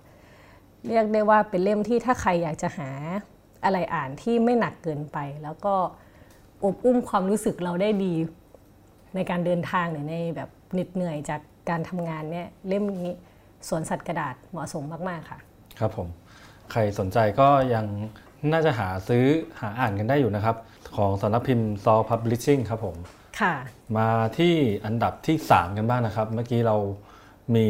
[0.88, 2.90] เรียกได้ว่าเป็นเล่มที่ถ้าใครอยากจะหา
[3.64, 5.74] อะไรอ่านที่ไม่หนักเกินไป แล้วก็
[6.64, 8.14] อบอุ้มความรู้สึกเราได้ดี
[9.14, 13.08] ในการเดินทางหรือในแบบเหน็ดเหนื่อยจากการทำงานเนี่ยเล่มนี้
[13.68, 15.38] สวนสัตว์กระดาษเหมาะสมมาก ๆ ค่ะ
[15.80, 16.08] ครับผม
[16.72, 17.86] ใครสนใจก็ยัง
[18.52, 19.24] น่าจะหาซื้อ
[19.60, 20.56] หาอ่านกันได้อยู่นะครับ
[20.96, 22.96] ของสำนักพิมพ์ Salt Publishing ครับผม
[23.40, 23.54] ค่ะ
[23.98, 24.08] มา
[24.38, 26.76] ที่อันดับที่ 3 กันบ้างนะครับ เมื่อกี้เรา
[27.56, 27.66] มี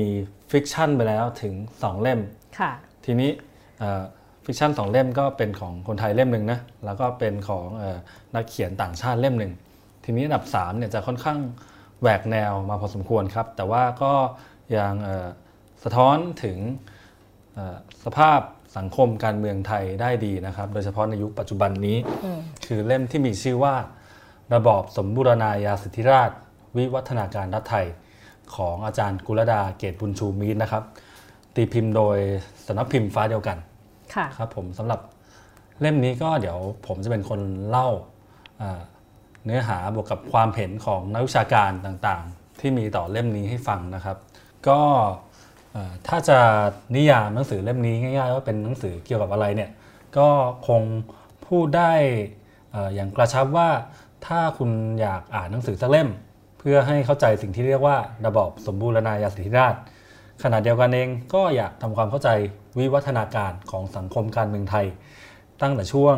[0.52, 2.20] fiction ไปแล้วถึง 2 เล่ม
[2.58, 2.70] ค่ะ
[3.04, 3.30] ทีนี้
[4.44, 7.66] fiction สองเล่มก็เป็นของคนไทยเล่มหนึ่งนะ แล้วก็เป็นของ
[8.34, 9.52] นักเขียนต่างชาติเล่มหนึ่ง
[10.04, 11.38] ทีนี้อันดับ3เนี่ยจะค่อนข้าง
[12.00, 14.12] แหวกแนวมาพอสมควรครับ แต่ว่าก็
[14.76, 14.94] ยัง
[15.84, 16.58] สะท้อนถึง
[18.04, 18.40] สภาพ
[18.76, 21.96] สังคมการเมืองไทยได้ดีนะครับ โดยเฉพาะในยุคปัจจุบันนี้
[22.66, 23.74] คือเล่มที่มีชื่อว่า
[24.54, 26.30] ระบอบสมบูรณาญาสิทธิราช
[26.76, 27.86] วิวัฒนาการรัฐไทย
[28.56, 30.82] ของอาจารย์กุลดาเกตบุญชูมีนนะครับ
[31.54, 32.16] ตีพิมพ์โดย
[32.66, 33.56] สำนักพิมพ์ฟ้าเดียวกัน
[34.38, 35.00] ครับผมสำหรับ
[35.80, 37.88] เล่มนี้ก็เดี๋ยวผมจะเป็นคนเล่า
[39.44, 44.16] เนื้อหาบวกกับความเห็นของนักวิชาการต่างๆ ที่มีต่อเล่มนี้ให้ฟังนะครับ
[44.68, 44.80] ก็
[46.08, 46.38] ถ้าจะ
[46.96, 49.70] นิยามหนังสือเล่มนี้ง่ายๆว่าเป็นหนังสือเกี่ยวกับอะไรเนี่ย
[50.16, 50.28] ก็
[50.68, 50.82] คง
[51.46, 51.92] พูดได้
[52.94, 53.68] อย่างกระชับว่า
[54.26, 56.08] ถ้าคุณอยากอ่านหนังสือสักเล่ม
[56.58, 59.74] เพื่อให้เข้าใจสิ่งที่เรียกว่าระบอบสมบูรณาญาสิทธิราช
[60.42, 62.28] ขณะเดียวกันเองก็อยากทำความเข้าใจ
[62.78, 64.86] วิวัฒนาการของสังคมการเมืองไทย
[65.62, 66.16] ตั้งแต่ช่วง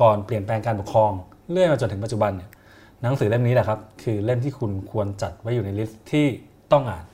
[0.00, 1.12] ก่อนเปลี่ยนแปลงการปกครอง
[1.50, 2.50] เรื่อยมาจนถึงปัจจุบันเนี่ย
[3.02, 6.26] หนังสือเล่มนี้แหละครับ คือเล่มที่คุณควรจัดไว้อยู่ในลิสต์ที่
[6.72, 7.04] ต้องอ่าน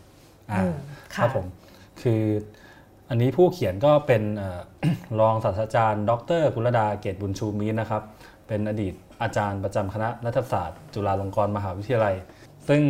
[1.15, 1.47] ครับผม
[2.03, 2.23] คือ
[3.09, 4.23] อันนี้ผู้เขียนก็เป็น
[5.21, 8.03] รองศาสตราจารย์ ดรกุลดาเกตบุญชูมีนะครับ
[8.49, 12.15] เป็นอดีตอาจารย์ประจำคณะรัฐศาสตร์ จุฬาลงกรณ์มหาวิทยาลัย
[12.69, 12.83] ซึ่ง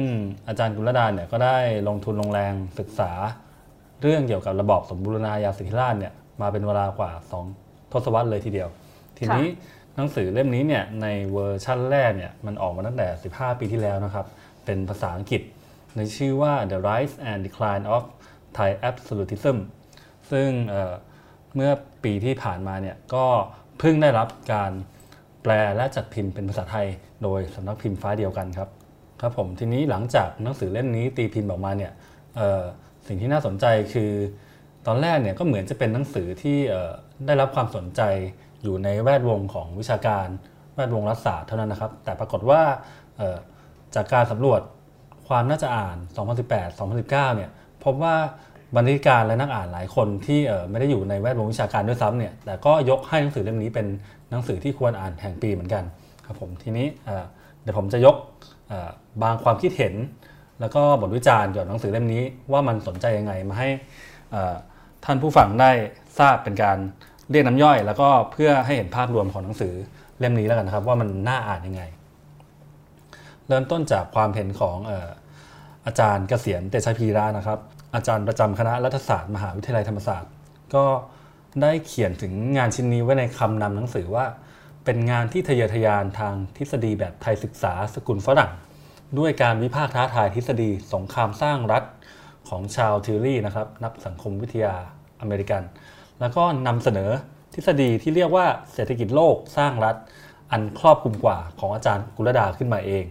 [0.49, 3.11] อาจารย์กุลดาเนี่ยก็ได้ลงทุนลงแรงศึกษา
[4.03, 7.11] เรื่องเกี่ยวกับระบอบสมบูรณาญาสิทธิราชย์เนี่ยมาเป็นเวลากว่า
[7.53, 8.69] 2 ทศวรรษเลยทีเดียว
[9.19, 9.47] ทีนี้
[9.97, 14.27] หนังสือเล่มนี้เนี่ยในเวอร์ชั่นแรกเนี่ยมันออกมาตั้งแต่ 15 ปีที่แล้วนะครับ
[14.65, 15.43] เป็นภาษาอังกฤษ
[15.97, 18.03] ในชื่อว่า The Rise and Decline of
[18.57, 19.57] Thai Absolutism
[20.31, 20.49] ซึ่ง
[21.55, 21.71] เมื่อ
[22.05, 23.27] ปีที่ผ่านมาเนี่ยก็
[23.79, 24.73] เพิ่งได้รับการ
[25.43, 26.87] แปลและจัดพิมพ์เป็นภาษาไทย
[27.23, 28.69] โดยสำนักพิมพ์ฟ้าเดียวกันครับ
[29.21, 31.93] ครับผมทีนี้หลังจากหนังสือเล่มนี้ตีพิมพ์ออกมาเนี่ย
[33.07, 34.13] สิ่งที่น่าสนใจคือ
[34.87, 36.59] ตอนแรกเนี่ยก็เหมือนจะเป็นหนังสือที่
[37.27, 38.03] ได้รับความสนใจ
[38.63, 40.27] อยู่ในแวดวงของวิชาการ
[40.75, 42.63] แวดวงรัฐศาสตร์เท่านั้นนะครับ แต่ปรากฏว่า
[43.95, 44.61] จากการสำรวจ
[45.33, 45.97] ความน่าจะอ่าน
[46.47, 47.51] 2018-2019 เนี่ย
[47.85, 48.15] พบว่า
[48.75, 50.41] บรรณาธิการและนักอ่านหลายคนที่
[50.71, 53.87] ไม่ได้อยู่ในแวดวงวิชาการด้วยซ้ำเนี่ยแต่ก็ยกให้หนังสือเล่มนี้เป็น
[54.31, 55.85] หนังสือที่ควรอ่านแห่งปีเหมือนกัน
[56.27, 56.87] ครับผมทีนี้
[57.63, 58.17] เดี๋ยวผมจะยก
[59.23, 59.95] บางความคิดเห็น
[60.61, 63.69] แล้วก็บทวิจารณ์เกี่ยวกับหนังสือเล่มนี้ว่ามันสนใจยังไงมาให้
[65.05, 65.71] ท่านผู้ฟังได้
[66.19, 66.79] ทราบเป็นการ
[67.31, 69.75] เรียกน้ำย่อย แล้วก็เพื่อให้เห็นภาพรวมของหนังสือ
[70.19, 71.83] เล่มนี้แล้วกันนะครับ ว่ามันน่าอ่านยังไง
[73.49, 74.79] เริ่มต้นจากความเห็นของ
[75.87, 77.59] อาจารย์เกษียณเตชะพีรานะครับ
[77.95, 80.33] อาจารย์ประจำคณะรัฐศาสตร์มหาวิทยาลัยธรรมศาสตร์
[80.75, 80.85] ก็
[81.63, 84.27] ได้เขียนถึงงานชิ้นนี้ไว้ในคำนำหนังสือว่า
[84.85, 88.51] เป็นงานที่ทะเยอทะยานทางทฤษฎีแบบไทยศึกษาสกุลฝรั่ง
[89.19, 91.85] ด้วยการวิพากษ์ท้าทายทฤษฎีสงครามสร้างรัฐ
[92.49, 94.75] ของชาวทิลลี่นะครับนักสังคมวิทยา
[95.21, 95.63] อเมริกัน
[96.21, 97.11] แล้วก็นำเสนอ
[97.55, 99.97] ทฤษฎีที่เรียกว่าเศรษฐกิจโลกสร้างรัฐ
[100.51, 103.05] อันครอบคลุมกว่าของอาจารย์กุลดาขึ้นมาเอง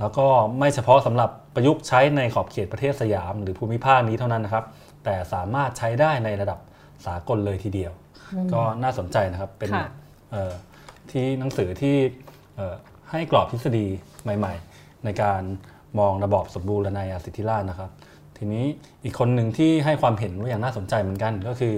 [0.00, 0.26] แล้วก็
[0.58, 4.64] ไม่เฉพาะสำหรับประยุกต์ใช้ในขอบเขตประเทศสยาม หรือภูมิภาคนี้เท่านั้นนะครับ
[5.04, 6.58] แต่สามารถใช้ได้ในระดับ
[7.06, 7.92] สากลเลยทีเดียว
[8.52, 9.70] ก็น่าสนใจนะครับเป็น
[11.10, 11.96] ที่หนังสือที่
[13.10, 13.86] ให้กรอบทฤษฎี
[14.38, 15.42] ใหม่ ๆ ในการ
[15.98, 17.90] มองระบอบสมบูรณาญาสิทธิราชนะครับ
[18.36, 18.64] ทีนี้
[19.04, 21.74] อีกคนหนึ่งที่ให้ความเห็นว่าอย่างน่าสนใจเหมือนกัน ก็คือ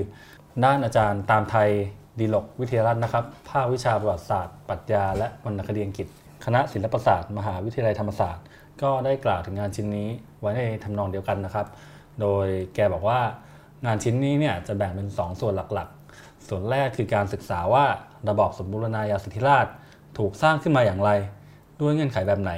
[0.65, 1.69] ด้านอาจารย์ตามไทย
[2.19, 6.07] ดีลกวิทยารัตน์นะครับ ภาควิชาประวัติศาสตร์ปรัชญาและวรรณคดีอังกฤษ
[6.49, 8.45] คณะศิลปศาสตร์ มหาวิทยาลัยธรรมศาสตร์
[8.83, 10.09] ก็ได้กล่าวถึงงานชิ้นนี้
[10.41, 11.67] ไว้ในทำนองเดียวกันนะครับ
[12.21, 13.21] โดยแกบอกว่า
[13.87, 17.85] งานชิ้นนี้เนี่ยจะแบ่งเป็น 2 ส่วนหลักๆ ส่วนแรกคือการศึกษาว่า
[18.29, 19.67] ระบอบสมบูรณาญาสิทธิราช
[20.19, 21.11] ถูกสร้างขึ้นมาอย่างไร
[21.81, 22.53] ด้วยเงื่อนไขแบบไหน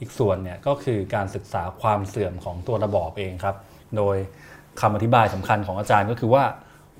[0.00, 3.56] อีกส่วนเนี่ยก็คือการศึกษาความเสื่อมของตัวระบอบเองครับ
[3.96, 4.16] โดย
[4.80, 6.44] คำอธิบายสำคัญของอาจารย์ก็คือว่า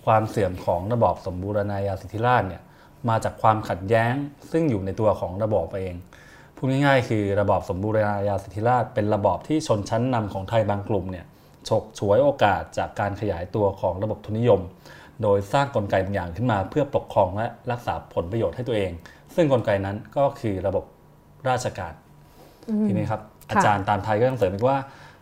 [0.06, 2.62] ความเสื่อมของระบอบสมบูรณาญาสิทธิราชเนี่ย
[3.08, 4.14] มาจากความขัดแย้ง
[4.50, 5.94] ซึ่งอยู่ในตัวของระบอบเอง
[6.56, 11.26] พูดง่ายๆ คือระบอบสมบูรณาญาสิทธิราชเป็นระบอบที่ชนชั้นนำของไทยบางกลุ่มเนี่ย
[11.68, 14.60] ฉกฉวยโอกาสจากการขยายตัวของระบบทุนนิยม
[15.22, 18.90] โดยสร้างกลไกบางอย่างขึ้นมาเพื่อปกครองและรักษาผลประโยชน์ให้ตัวเอง
[19.34, 20.84] ซึ่งกลไกนั้นก็คือระบบ
[21.48, 21.92] ราชการ
[22.86, 24.76] ทีนี้ครับอาจารย์ตามไทยก็ต้องเสริมอีกว่า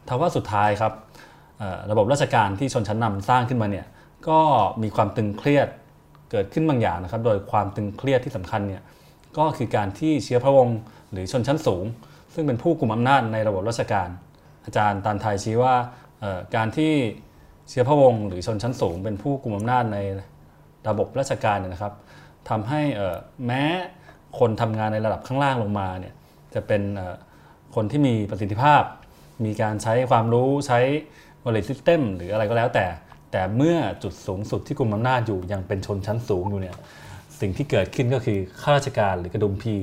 [0.09, 0.93] ทว่าสุดท้ายครับ
[1.91, 3.87] ระบบราชการที่ชนชั้นนำสร้างขึ้นมาเนี่ย
[4.29, 4.41] ก็
[4.83, 5.69] มีความตึงเครียด
[6.31, 8.83] เกิดขึ้นบางอย่างนะครับ โดยความตึงเครียดที่สำคัญเนี่ย
[9.39, 10.79] ก็คือการที่เชื้อพระวงศ์
[11.13, 11.85] หรือชนชั้นสูง
[12.35, 14.09] ซึ่งเป็นผู้กลุ่มอำนาจในระบบราชการ
[14.65, 15.75] อาจารย์ตานไทยชี้ว่า
[16.57, 16.93] การที่
[17.69, 19.99] เชื้อพระวงศ์หรือชนชั้นสูง เป็นผู้กุมอำนาจใน
[20.89, 21.93] ระบบราชการเนี่ยนะครับ
[22.49, 22.83] ทำให้
[23.47, 23.63] แม้
[24.39, 26.15] คนทำงานในระดับข้างล่างลงมาเนี่ย
[26.55, 26.83] จะเป็น
[27.75, 28.83] คนที่มีประสิทธิภาพ
[29.45, 30.81] มีการใช้ความรู้ใช้
[31.45, 32.87] บริษัทซิสเต็มหรืออะไรก็แล้วแต่
[33.37, 36.77] แต่เมื่อจุดสูงสุดที่กุมอำนาจอยู่ยังเป็นชนชั้นสูงอยู่เนี่ย
[37.41, 39.75] สิ่งที่เกิดขึ้นก็คือข้าราชการหรือกระดุมพี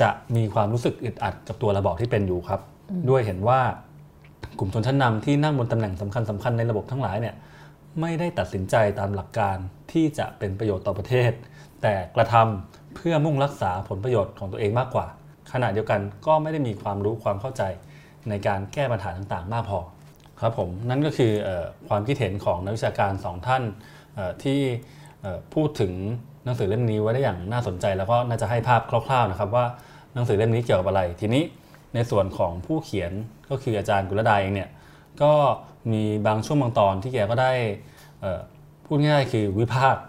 [0.00, 2.60] จะมีความรู้สึกอึดอัดกับตัวระบอบที่เป็นอยู่ครับ
[3.10, 3.60] ด้วยเห็นว่า
[4.58, 7.34] กลุ่มชนชั้นนำที่นั่งบนตำแหน่งสำคัญสำคัญในระบบทั้งหลายเนี่ย
[8.00, 9.56] ไม่ได้ตัดสินใจตามหลักการ
[9.92, 11.32] ที่จะเป็นประโยชน์ต่อประเทศ
[11.82, 15.06] แต่กระทำเพื่อมุ่งรักษาผลประโยชน์ของตัวเองมากกว่า
[15.52, 17.62] ขณะเดียวกันก็ไม่ได้มีความรู้ความเข้าใจ
[18.28, 19.80] ในการแก้ปัญหาต่างๆ มากพอ
[20.40, 21.50] ครับผมนั่นก็คืออ
[21.88, 23.62] ความคิดเห็นของนักวิชาการสองท่าน
[24.42, 24.60] ที่
[25.54, 25.92] พูดถึง
[26.44, 29.66] หนังสือเล่มนี้ไว้ได้อย่างน่าสนใจ แล้วก็น่าจะให้ภาพคร่าวๆนะครับว่า
[30.14, 31.42] หนังสือเล่มนี้เกี่ยวกับอะไร ทีนี้
[31.94, 33.12] ในส่วนของผู้เขียน
[33.50, 34.70] ก็คืออาจารย์กุลดาเองเนี่ย
[35.22, 35.32] ก็
[35.92, 37.52] มีบางช่วงบางตอนที่แกก็ได้
[38.86, 40.02] พูดง่ายๆคือวิพากษ์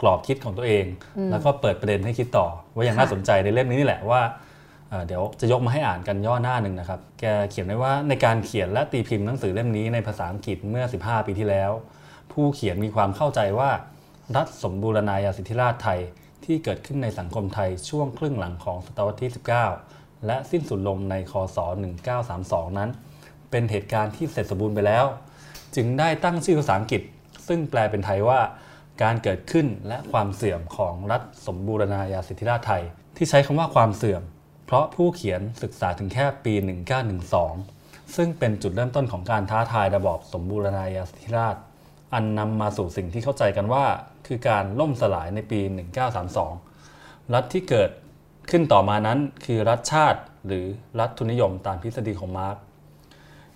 [0.00, 0.84] กรอบคิดของตัวเอง
[1.30, 4.20] แล้วก็เปิดประเด็นให้คิดต่อว่าอย่างน่าสนใจในเล่มนี้นี่แหละว่า
[5.06, 11.70] เดี๋ยวจะยกมาให้อ่านกันย่อหน้าหนึ่งนะครับ แกเขียนไว้ว่าในการเขียนและตีพิมพ์หนังสือเล่มนี้ในภาษาอังกฤษเมื่อ 15 ปีที่แล้ว
[12.32, 13.70] ผู้เขียนมีความเข้าใจว่า
[14.36, 16.00] รัฐสมบูรณาญาสิทธิราชไทย
[16.44, 19.30] ที่เกิดขึ้นในสังคมไทยช่วงครึ่งหลังของศตวรรษที่
[19.78, 21.58] 19 และสิ้นสุดลงในคศ
[22.18, 22.90] 1932 นั้น
[23.50, 25.04] เป็นเหตุการณ์ที่เสร็จสมบูรณ์ไปแล้ว
[25.76, 27.02] จึงได้ตั้งชื่อภาษาอังกฤษ
[27.48, 28.40] ซึ่งแปลเป็นไทยว่า
[29.02, 32.82] การเกิดขึ้นและความเสื่อมของรัฐสมบูรณาญาสิทธิราชไทย
[33.16, 34.22] ที่ใช้คำว่าความเสื่อม
[34.72, 36.54] ราะผู้เขียนศึกษาถึงแค่ปี
[37.34, 41.56] 1912 ซึ่งเป็นจุดเริ่มต้นของการท้าทายระบอบสมบูรณาญาสิทธิราช
[42.14, 43.84] อันนำมาสู่สิ่งที่เข้าใจกันว่า
[44.26, 45.60] คือการล่มสลายในปี
[46.46, 47.90] 1932 รัฐที่เกิด
[48.50, 50.64] ขึ้นต่อมานั้นคือรัฐชาติหรือ
[51.00, 52.56] รัฐทุนนิยมตามทฤษฎีของมาร์ก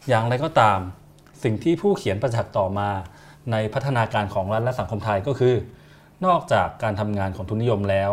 [0.08, 0.78] อย่างไรก็ตาม
[1.42, 2.90] สิ่งที่ผู้เขียนประจักษ์ต่อมา
[3.52, 5.54] ในพัฒนาการของรัฐและสังคมไทยก็คือ
[6.26, 8.10] นอกจากการทำงานของทุนนิยมแล้ว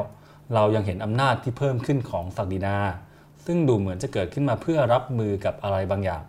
[0.54, 2.78] เรายังเห็นอำนาจที่เพิ่มขึ้นของศักดินา
[3.46, 6.24] ซึ่งดูเหมือนจะเกิดขึ้นมาเพื่อรับมือกับอะไรบางอย่าง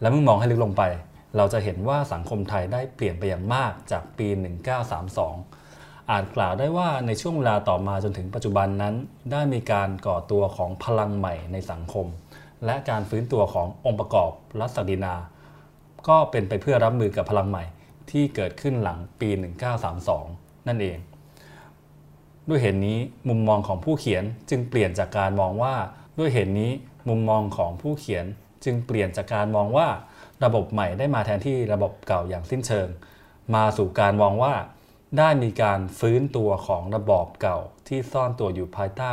[0.00, 0.82] และเมื่อมองให้ลึกลงไป
[1.36, 4.28] เราจะเห็นว่าสังคมไทยได้เปลี่ยนไปอย่างมากจากปี
[4.98, 8.94] 1932 อาจกล่าวได้ว่าในช่วงเวลาต่อมาจนถึงปัจจุบันนั้น
[9.30, 12.06] ได้มีการก่อตัวของพลังใหม่ในสังคม
[12.64, 15.14] และการฟื้นตัวขององค์ประกอบรัฐศักดินา
[16.08, 17.64] ก็เป็นไปเพื่อรับมือกับพลังใหม่
[18.10, 19.28] ที่เกิดขึ้นหลังปี
[19.98, 20.98] 1932 นั่นเอง
[22.48, 25.74] ด้วยเหตุนนี้มุมมองของผู้เขียนจึงเปลี่ยนจากการมองว่า
[26.18, 26.70] ด้วยเหตุนนี้
[27.08, 28.26] มุมมองของผู้เขียน
[28.64, 29.88] จึงเปลี่ยนจากการมองว่า
[30.44, 32.88] ระบบใหม่ได้มาแทนที่ระบบเก่าอย่างสิ้นเชิง
[33.54, 34.54] มาสู่การมองว่า
[35.18, 39.12] ได้มีการฟื้นตัวของระบอบเก่าที่ซ่อนตัวอยู่ภายใต้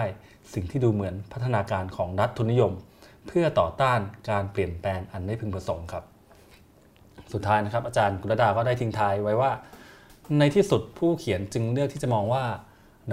[0.53, 2.73] สิ่งที่ดูเหมือนพัฒนาการของรัฐทุนนิยม
[3.27, 6.03] เพื่อต่อต้านการเปลี่ยนแปลงอันไม่พึงประสงค์ครับ
[7.33, 9.51] สุดท้ายนะครับ อาจารย์กุลดาก็ได้ทิ้งท้ายไว้ว่า
[10.39, 12.43] ในที่สุดผู้เขียนจึงเลือกที่จะมองว่า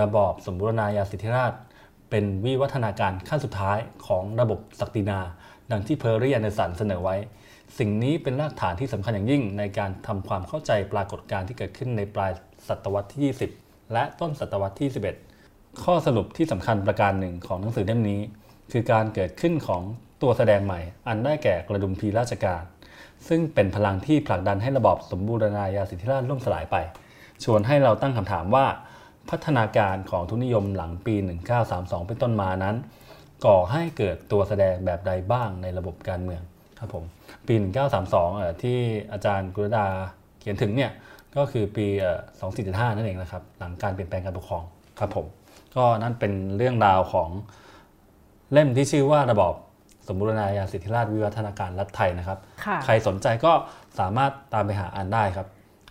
[0.01, 1.53] ระบอบสมบูรณาญาสิทธิราช
[2.11, 5.21] เป็นวิวัฒนาการขั้นสุดท้ายของระบบศักดินา
[5.71, 7.17] ดังที่เพอร์รี่แอนเดอร์สันเสนอไว้
[7.79, 12.31] สิ่งนี้เป็นรากฐานที่สำคัญอย่างยิ่งในการทำความเข้าใจปรากฏการณ์ที่เกิดขึ้นในปลาย
[12.69, 14.89] ศตวรรษที่ 20 และต้นศตวรรษที่
[15.35, 18.21] 11 ข้อสรุปที่สำคัญประการหนึ่งของหนังสือเล่มนี้
[18.73, 19.83] คือการเกิดขึ้นของ
[20.23, 22.63] ตัวแสดงใหม่ อันได้แก่กระดุมพีราชการ
[23.29, 26.77] ซึ่งเป็นพลังที่ผลักดันให้ระบอบสมบูรณาญาสิทธิราชล่มสลายไป
[27.45, 28.67] ชวนให้เราตั้งคำถามว่า
[29.31, 31.15] พัฒนาการของทุนนิยมหลังปี
[31.61, 32.77] 1932 เป็นต้นมานั้น
[33.47, 36.43] ก่อให้เกิดตัวแสดงแบบใดบ้างในระบบการเมือง
[36.79, 37.05] ครับผม
[37.47, 37.55] ปี
[37.97, 38.79] 1932เอ่อที่
[39.13, 39.87] อาจารย์กุลดา
[40.41, 40.91] เขียนถึงเนี่ย
[41.37, 42.13] ก็คือปีเอ่
[42.47, 44.65] อ2475 นั่นเองนะครับ หลังการเปลี่ยนแปลงการปกครอง
[44.99, 45.27] ครับผม
[45.77, 47.31] ก็นั่นเป็นเรื่องราวของ
[48.53, 49.55] เล่มที่ชื่อว่าระบอบ
[50.07, 53.53] สมบูรณาญาสิทธิราชย์วิวัฒนาการรัฐไทยนะครับค่ะใครสนใจก็
[53.99, 55.47] สามารถตามไปหาอ่านได้ครับ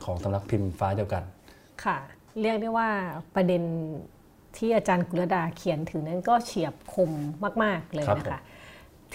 [0.05, 1.23] ของสำนักพิมพ์ฟ้าเดียวกัน
[1.83, 1.97] ค่ะ
[2.41, 2.89] เรียกได้ว่า
[3.35, 3.63] ประเด็น
[4.57, 7.11] ที่อาจารย์กุลดาเขียนถึงนั้นก็เฉียบคม
[7.63, 8.41] มาก ๆ เลยครับนะผมคะ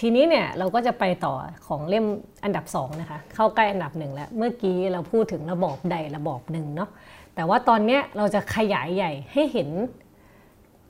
[0.01, 1.35] ทีนี้เนี่ยเราก็จะไปต่อ
[1.67, 2.07] ของเล่ม
[2.45, 6.91] อันดับสองนะคะเข้าใกล้อันดับหนึ่งแล้ว เมื่อกี้เราพูดถึงระบอบใดระบอบหนึ่งเนาะ
[7.35, 9.69] แต่ว่าตอนเนี้ยเราจะขยายใหญ่ให้เห็น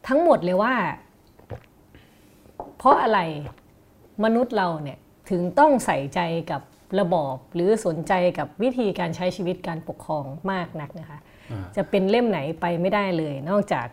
[0.09, 0.75] ทั้งหมดเลยว่า
[2.79, 3.21] เพราะอะไร
[4.25, 4.99] มนุษย์เราเนี่ย
[5.31, 6.63] ถึงต้องใส่ใจกับ
[7.01, 11.19] ระบอบหรือสนใจกับวิธีการใช้ชีวิตการปกครองมากนักนะคะ
[11.77, 13.87] จะเป็นเล่มไหนไปไม่ได้เลย นอกจาก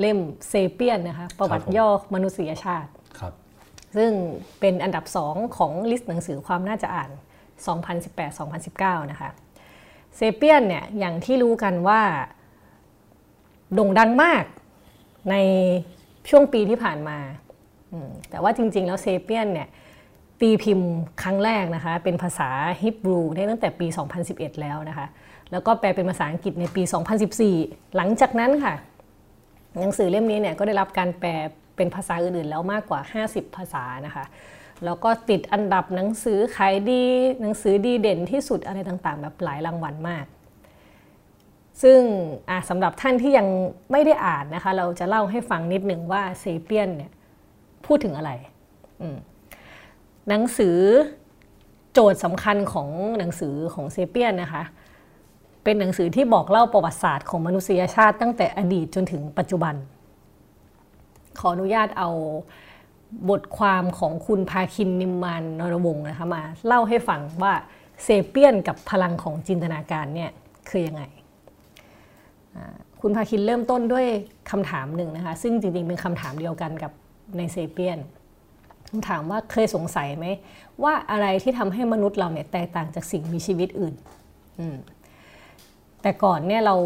[0.00, 3.32] เล่ม Sapiens นะคะประวัติย่อมนุษยชาติครับ
[3.96, 4.12] ซึ่ง
[4.60, 7.10] เป็นอันดับ2ของ list หนังสือความน่าจะอ่าน
[8.30, 9.30] 2018-2019 นะคะ
[10.16, 12.00] Sapiens เนี่ยอย่างที่รู้กันว่า
[13.74, 14.44] โด่งดังมาก
[15.30, 15.34] ใน
[16.30, 17.18] ช่วงปีที่ผ่านมา
[17.92, 19.68] อืมแต่ว่าจริงๆแล้ว Sapiens เนี่ย
[20.40, 20.90] ตีพิมพ์
[21.22, 22.50] ครั้งแรกนะคะเป็นภาษา
[22.82, 23.86] ฮิบรูได้ตั้งแต่ปี
[24.24, 25.06] 2011 แล้วนะคะ
[25.52, 26.82] แล้วก็แปลเป็นภาษาอังกฤษในปี
[27.38, 28.74] 2014 หลังจากนั้นค่ะ
[29.78, 31.30] หนังสือเล่มนี้เนี่ยก็ได้รับการแปล
[31.76, 33.00] เป็นภาษาอื่นๆ แล้วมากกว่า
[33.30, 34.24] 50 ภาษานะคะ
[34.84, 37.02] แล้วก็ติดอันดับหนังสือขายดี
[37.40, 40.26] หนังสือดีเด่นที่สุดอะไรต่างๆ แบบหลายรางวัลมาก
[41.82, 42.00] ซึ่ง
[42.68, 43.46] สำหรับท่านที่ยัง
[43.92, 47.10] ไม่ได้อ่านนะคะ เราจะเล่าให้ฟังนิดหนึ่งว่าเซเปียนเนี่ย
[47.86, 48.30] พูดถึงอะไร
[49.00, 49.16] อืม
[50.28, 50.78] หนังสือ
[51.92, 54.62] โจทย์สำคัญของหนังสือของเซเปียนนะคะ
[55.64, 59.74] เป็นหนังสือที่บอกเล่าประวัติศาสตร์ของมนุษยชาติตั้งแต่อดีตจนถึงปัจจุบัน
[61.38, 62.10] ขออนุญาตเอา
[63.30, 67.54] บทความของคุณพาคินนิมมานนรวงนะคะมาเล่าให้ฟังว่า
[68.02, 70.30] เซเปียนกับพลังของจินตนาการเนี่ย
[70.68, 71.02] คือยังไง
[73.00, 74.06] คุณพาคินเริ่มต้นด้วย
[74.50, 76.92] คำถามหนึ่งนะคะ ซึ่งจริงๆเป็นคำถามเดียวกันกับ
[77.36, 77.98] ในเซเปียน
[79.08, 80.26] ถามว่าเคยสงสัยไหม
[80.82, 83.94] ว่าอะไรที่ทำให้มนุษย์เราเนี่ยแตกต่างจากสิ่งมีชีวิตอื่น
[86.02, 86.76] แต่ก่อนเนี่ยเรา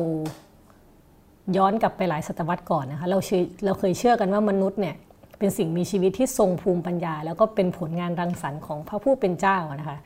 [1.57, 3.19] ย้อนกลับไปหลายศตวรรษก่อนนะคะเรา
[3.64, 4.95] เราเคยเชื่อกันว่ามนุษย์เนี่ย
[5.38, 9.99] เป็นสิ่งมีชีวิตที่ทรงภูมิปัญญา แล้วก็เป็นผลงานรังสรรค์ของพระผู้เป็นเจ้านะคะ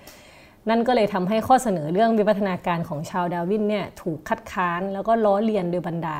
[0.69, 6.19] นั่นก็เลยทำให้ข้อเสนอเรื่องวิวัฒนาการของชาวดาวินเนี่ยถูกคัดค้านแล้วก็ล้อเลียนโดยบรรดา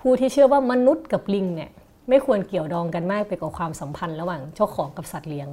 [0.00, 1.70] ผู้ที่เชื่อว่ามนุษย์กับลิงเนี่ย
[2.08, 5.48] ไม่ควรเกี่ยวดองกันมากไปกว่าความสัมพันธ์ระหว่างเจ้าของกับสัตว์เลี้ยง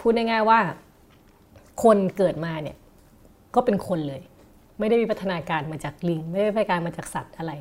[0.00, 0.58] พูดง่ายๆว่า
[1.82, 2.76] คนเกิดมาเนี่ย
[3.54, 4.22] ก็เป็นคนเลย
[4.78, 7.52] ไม่ได้วิวัฒนาการมาจากลิง ไม่ได้วิวัฒนาการมาจากสัตว์อะไร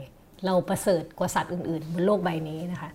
[0.46, 2.90] เราประเสริฐกว่าสัตว์อื่นๆบนโลกใบนี้นะคะ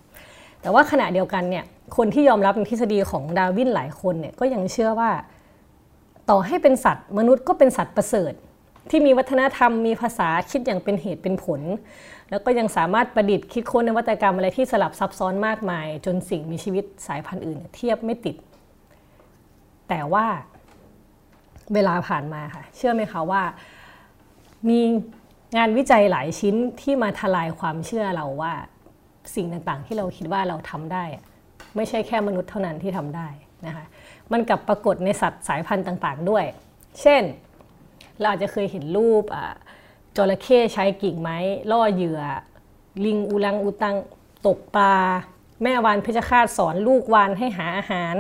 [0.63, 1.65] แต่ว่าขณะเดียวกันเนี่ย
[1.97, 5.11] คนที่ยอมรับในทฤษฎีของดาวินหลายคนเนี่ยก็ยังเชื่อว่า
[6.31, 8.33] ต่อให้เป็นสัตว์ มนุษย์ก็เป็นสัตว์ประเสริฐ
[8.91, 11.61] ที่มีวัฒนธรรมมีภาษาคิดอย่างเป็นเหตุเป็นผล
[12.31, 18.37] แล้วก็ยังสามารถประดิษฐ์คิดค้นนวัตกรรมอะไรที่สลับซับซ้อนมากมาย จนสิ่งมีชีวิตสายพันธุ์อื่น เทียบไม่ติด
[19.89, 20.27] แต่ว่า
[21.75, 23.43] เวลาผ่านมาค่ะ เชื่อไหมคะว่า
[24.69, 24.81] มี
[25.57, 28.53] งานวิจัยหลายชิ้นที่มาทลายความเชื่อเราว่า
[29.35, 31.05] สิ่งต่างๆ ที่เราคิดว่าเราทำได้
[31.77, 33.29] ไม่ใช่แค่มนุษย์เท่านั้นที่ทำได้
[33.67, 33.85] นะคะ
[34.33, 36.45] มันกลับปรากฏในสัตว์สายพันธุ์ต่าง ๆ ด้วย
[37.01, 37.23] เช่น
[38.19, 39.25] เราอาจจะเคยเห็นรูป
[40.17, 41.39] จระเข้ใช้กิ่งไม้
[41.71, 42.21] ล่อเหยื่อ
[43.05, 43.97] ลิงอุลังอุตัง
[44.47, 44.95] ตกปลา
[45.63, 48.17] แม่วานเพชฌฆาตสอนลูกวานให้หาอาหาร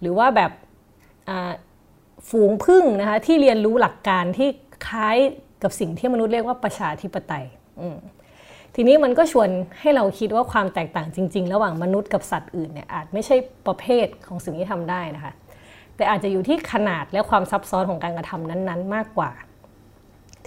[0.00, 0.52] หรือว่าแบบ
[2.28, 4.48] ฝูงพึ่งนะคะที่เรียนรู้หลักการที่
[4.86, 5.16] คล้าย
[5.62, 7.44] กับสิ่งที่มนุษย์เรียกว่าประชาธิปไตย
[8.74, 9.48] ทีนี้มันก็ชวน
[9.80, 15.32] ให้เราคิดว่าความแตกต่างจริง ๆ ระหว่างมนุษย์กับสัตว์อื่นเนี่ยอาจไม่ใช่ประเภทของสิ่งที่ทำได้นะคะ
[15.96, 19.30] แต่อาจจะอยู่ที่ขนาดและความซับซ้อนของการกระทำนั้น ๆ มากกว่า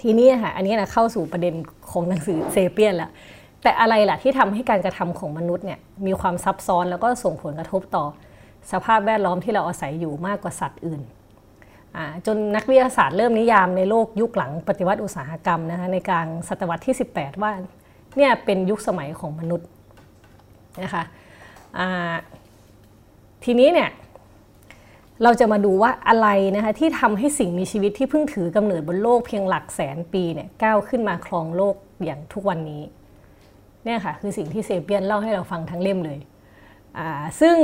[0.02, 1.54] ทีนี้ค่ะอันนี้นะเข้าสู่ประเด็น
[1.90, 3.10] ของหนังสือเซเปียนแล้ว
[3.62, 8.04] แต่อะไรล่ะที่ทำให้การกระทำของมนุษย์เนี่ยมีความซับซ้อนแล้วก็ส่งผลกระทบต่อ
[8.72, 11.00] สภาพแวดล้อมที่เราอาศัยอยู่มากกว่าสัตว์อื่น
[12.26, 17.52] จนนักวิทยาศาสตร์เริ่มนิยามในโลกยุคหลังปฏิวัติอุตสาหกรรมนะคะในกลางศตวรรษที่ 18 ว่า
[18.16, 19.68] เนี่ยเป็นยุคสมัยของมนุษย์
[20.82, 21.04] นะคะ
[23.44, 23.90] ทีนี้เนี่ย
[25.22, 32.82] เราจะมาดูว่าอะไรนะคะที่ทำให้สิ่งมีชีวิตที่เพิ่งถือกำเนิดบนโลกเพียงหลักแสนปีเนี่ยก้าวขึ้นมาครองโลกอย่างทุกวันนี้
[33.84, 36.18] เนี่ยค่ะคือสิ่งที่เซเปียนเล่าให้เราฟังทั้งเล่มเลย
[37.40, 37.56] ซึ่ง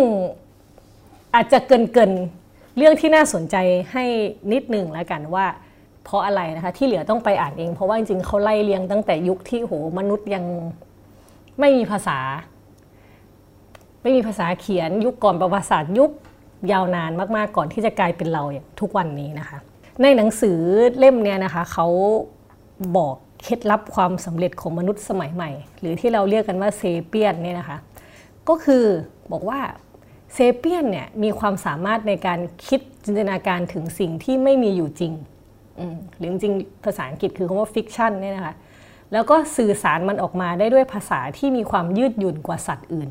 [1.35, 2.13] อาจจะเกินเกิน
[2.77, 3.57] เรื่องที่น่าสนใจ
[3.93, 4.05] ให้
[4.53, 5.47] นิดหนึ่งแล้วกันว่า
[6.05, 10.45] เพราะอะไรนะคะที่เหลือต้องไปอ่านเอง เพราะว่าจริงๆเขาไล่เรียงตั้งแต่ยุคที่โหมนุษย์ยัง
[11.61, 12.19] ไม่มีภาษา
[14.03, 16.11] ไม่มีภาษาเขียนยุคก่อนประวัติศาสตร์ยุค
[16.73, 19.59] ยาวนานมากๆก่อนที่จะกลายเป็นเราอย่างทุกวันนี้นะคะ
[20.03, 20.59] ในหนังสือ
[20.99, 21.87] เล่มเนี้นะคะเขา
[22.97, 27.79] บอกเคล็ดลับความสำเร็จของมนุษย์สมัยใหม่ หรือที่เราเรียกกันว่าเซเปียนเนี่ยนะคะ
[28.49, 28.85] ก็คือ
[29.33, 29.61] บอกว่า
[30.35, 35.13] เซเปียนเนี่ยมีความสามารถในการคิดจินตนาการถึงสิ่งที่ไม่มีอยู่จริง
[36.17, 38.55] หรือจริงภาษาอังกฤษคือคำว่า fiction เนี่ยนะคะ
[39.13, 43.11] แล้วก็สื่อสารมันออกมาได้ด้วยภาษาที่มีความยืดหยุ่นกว่าสัตว์อื่น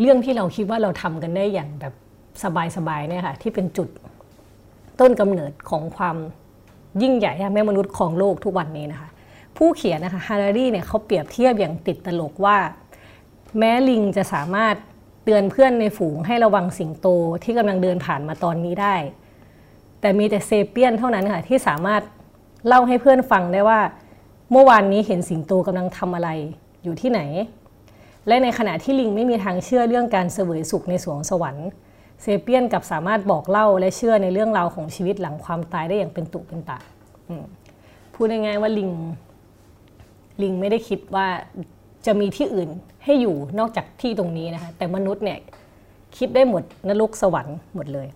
[0.00, 1.94] เรื่องที่เราคิดว่าเราทำกันได้อย่างแบบ
[2.76, 3.88] สบายๆเนี่ยค่ะที่เป็นจุด
[5.00, 6.16] ต้นกำเนิดของความ
[7.02, 9.08] ยิ่งใหญ่แห่งมนุษย์ของโลกทุกวันนี้นะคะ
[9.56, 12.56] ผู้เขียนนะคะฮารารีเนี่ยเขาเปรียบเทียบอย่างติดตลกว่า
[13.58, 14.74] แม้ลิงจะสามารถ
[15.24, 17.06] เตือนเพื่อนในฝูงให้ระวังสิงโต
[17.44, 18.94] ที่กำลังเดินผ่านมาตอนนี้ได้
[20.00, 22.02] แต่มีแต่เซเปียนเท่านั้นค่ะที่สามารถ
[22.66, 23.80] เล่าให้เพื่อนฟังได้ว่า
[24.52, 26.30] เมื่อวานนี้เห็นสิงโตกำลังทำอะไร
[26.84, 27.20] อยู่ที่ไหน
[28.28, 31.68] และในขณะที่ลิงไม่มีทางเชื่อเรื่องการเสวยสุขในสวงสวรรค์
[32.22, 36.78] เซเปียนกับสามารถบอกเล่าและเชื่อในเรื่องราวของชีวิตหลังความตายได้อย่างเป็นตุเป็นตา
[38.14, 38.90] พูดง่ายๆว่าลิง
[40.42, 41.26] ลิงไม่ได้คิดว่า
[42.06, 42.68] จะมีที่อื่น
[43.04, 45.38] ให้อยู่นอกจากที่ตรงนี้นะคะแต่มนุษย์เนี่ย
[46.16, 48.06] คิดได้หมดนรกสวรรค์หมดเลย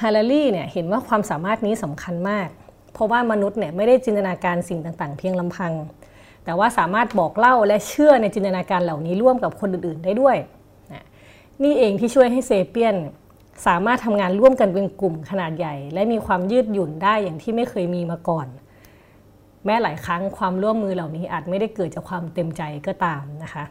[0.00, 2.48] ฮาร์รี่เนี่ยเห็นว่าความสามารถนี้สำคัญมาก
[2.92, 5.72] เพราะว่ามนุษย์เนี่ยไม่ได้จินตนาการสิ่งต่างๆ เพียงลำพัง
[6.44, 10.36] แต่ว่าสามารถบอกเล่าและเชื่อในจินตนาการเหล่านี้ร่วมกับคนอื่นๆได้ด้วย
[11.64, 12.96] นี่เองที่ช่วยให้เซเปียน
[13.66, 18.46] สามารถทำงานร่วมกันเป็นกลุ่มขนาดใหญ่ และมีความยืดหยุ่นได้อย่างที่ไม่เคยมีมาก่อน
[19.64, 23.64] แม้หลายครั้งความร่วมมือเหล่านี้อาจไม่ได้เกิดจากความเต็มใจก็ตามนะคะ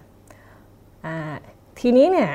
[1.79, 2.31] ทีนี้เนี่ย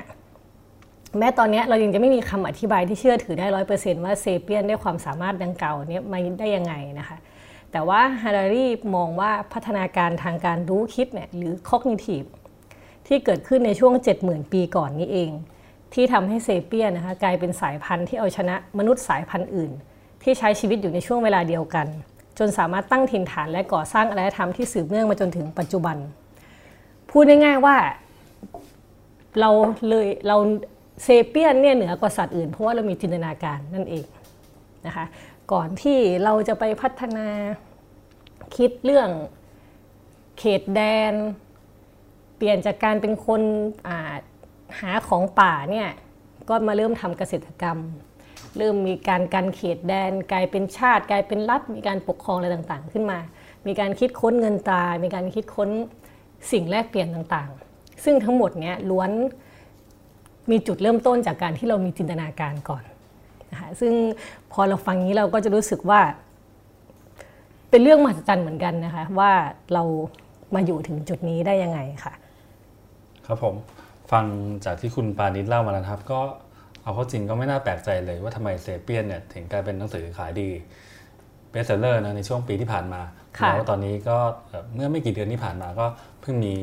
[1.18, 7.16] แม้ตอนนี้เรายังจะไม่มีคำอธิบายที่เชื่อถือได้ร้อยเปอร์เซนต์ว่า Sapiens ได้ความสามารถดังกล่าวนี้มาได้ยังไงนะคะ
[7.72, 12.28] แต่ว่าฮารารีมองว่าพัฒนาการทางการรู้คิดเนี่ยหรือ cognitive
[13.06, 15.30] ที่เกิดขึ้นในช่วง 70,000 ปีก่อนนี้เอง
[15.94, 19.70] ที่ทำให้ Sapiens นะคะกลายเป็นสายพันธุ์ที่เอาชนะมนุษย์สายพันธุ์อื่น
[20.22, 21.86] ที่ใช้ชีวิตอยู่ในช่วงเวลาเดียวกัน
[22.38, 25.96] จนสามารถตั้งถิ่นฐานและก่อสร้างอารยธรรมที่สืบเนื่องมาจนถึงปัจจุบัน
[27.10, 27.76] พูดง่ายๆว่า
[29.40, 29.50] เรา
[29.88, 30.36] เลยเรา
[31.02, 34.04] เซเปียนเนี่ยเหนือกว่าสัตว์อื่นเพราะว่าเรามีจินตนาการนั่นเอง
[34.86, 35.04] นะคะ
[35.52, 37.28] ก่อนที่เราจะไปพัฒนา
[38.56, 39.08] คิดเรื่อง
[40.38, 40.80] เขตแด
[41.10, 41.14] น
[42.36, 43.42] เปลี่ยนจากการเป็นคน
[44.80, 45.88] หาของป่าเนี่ย
[46.48, 47.78] ก็มาเริ่มทำเกษตรกรรม
[48.58, 53.18] เริ่มมีการกันเขตแดน กลายเป็นชาติ กลายเป็นรัฐ มีการปกครองอะไรต่างๆ ขึ้นมา
[53.66, 55.70] มีการคิดค้นเงินตรามีการคิดค้น
[56.52, 59.10] สิ่งแลกเปลี่ยนต่างๆ ซึ่งทั้งหมดเนี้ยล้วน
[60.50, 62.84] มีจุดเริ่มต้นจากการที่เรามีจินตนาการก่อน
[63.50, 63.92] นะคะซึ่ง
[64.52, 66.00] พอเราฟังนี้เราก็จะรู้สึกว่า
[67.70, 69.32] เป็นเรื่องมหัศจรรย์เหมือนกันนะคะ ว่า
[69.74, 69.82] เรา
[70.54, 72.12] มาอยู่ถึงจุดนี้ได้ยังไงค่ะ
[73.26, 73.54] ครับผม
[74.12, 74.24] ฟัง
[74.64, 76.20] จากที่คุณปานิชเล่ามาแล้วครับ ก็
[76.82, 80.48] เอาเข้าจริงก็ไม่น่าแปลกใจเลยว่าทำไม Sapiens เนี่ยถึงกลายเป็นหนังสือขายดี
[81.50, 83.00] bestseller นะในช่วงปีที่ผ่านมา
[83.54, 84.16] แล้วตอนนี้ก็
[84.74, 85.86] เมื่อไม่กี่เดือนที่ผ่านมาก็
[86.20, 86.54] เพิ่งมี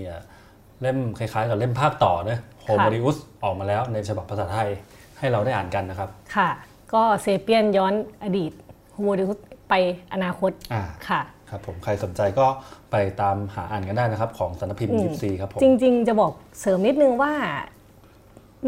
[0.82, 4.70] เล่มคล้ายๆ กับเล่มภาคต่อเนะ Homo Deus ออกมาแล้วในฉบับภาษาไทย
[5.20, 6.50] ให้เราได้อ่านกันนะครับ ค่ะ
[6.96, 7.94] ก็ Sapiens ย้อน
[8.24, 8.52] อดีต
[8.94, 9.38] Homo Deus
[9.70, 9.74] ไป
[10.14, 10.52] อนาคต
[11.08, 12.46] ค่ะครับผมใครสนใจก็
[12.92, 17.34] ไปตามหาอ่านกันได้นะครับ ของสารพิมพ์ยิปซีครับผมจริง ๆ จะบอกเสริมนิดนึงว่า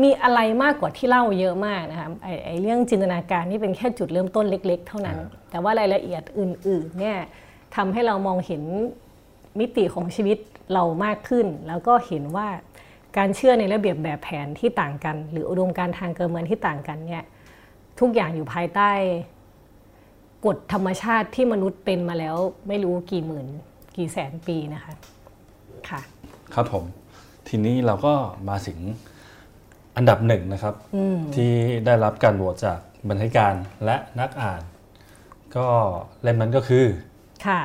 [0.02, 5.18] มีอะไรมากกว่าที่เล่าเยอะมากนะคะไอไอเรื่องจินตนาการนี่เป็นแค่จุดเริ่มต้นเล็ก ๆ เท่านั้น
[5.50, 7.18] แต่ว่ารายละเอียดอื่น ๆ เนี่ย
[7.76, 8.64] ทำให้เรามองเห็น
[9.60, 10.38] มิติของชีวิต
[10.74, 12.48] เรามากขึ้น แล้วก็เห็นว่า
[13.18, 17.24] การเชื่อในระเบียบแบบแผนที่ต่างกัน หรืออุดมการทางการเมืองที่ต่างกันเนี่ย
[18.00, 18.92] ทุกอย่างอยู่ภายใต้
[20.46, 22.36] กฎธรรมชาติที่มนุษย์เป็นมาแล้ว
[22.68, 23.48] ไม่รู้กี่หมื่น
[23.96, 24.94] กี่แสนปีนะคะ
[25.90, 26.02] ค่ะ
[26.54, 26.84] ครับผม
[27.48, 28.14] ทีนี้เราก็
[28.50, 28.80] มาถึง
[29.98, 30.76] อันดับหนึ่งนะครับ
[31.36, 31.52] ที่
[31.86, 33.54] ได้รับการโหวตจากบรรณาธิการ
[33.86, 34.62] และนักอ่าน
[35.58, 35.68] ก็
[36.22, 36.86] เล่มนั้นก็คือ
[37.48, 37.62] ค่ะ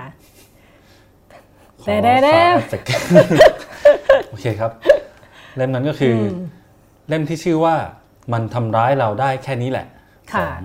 [1.86, 2.40] แต่แด้
[4.28, 4.70] โอเคครับ
[5.56, 6.16] เล่มนั้นก็คือ
[7.08, 7.76] เล่มที่ชื่อว่า
[8.32, 9.86] มันทำร้ายเราได้แค่นี้แหละ
[10.34, 10.58] ของ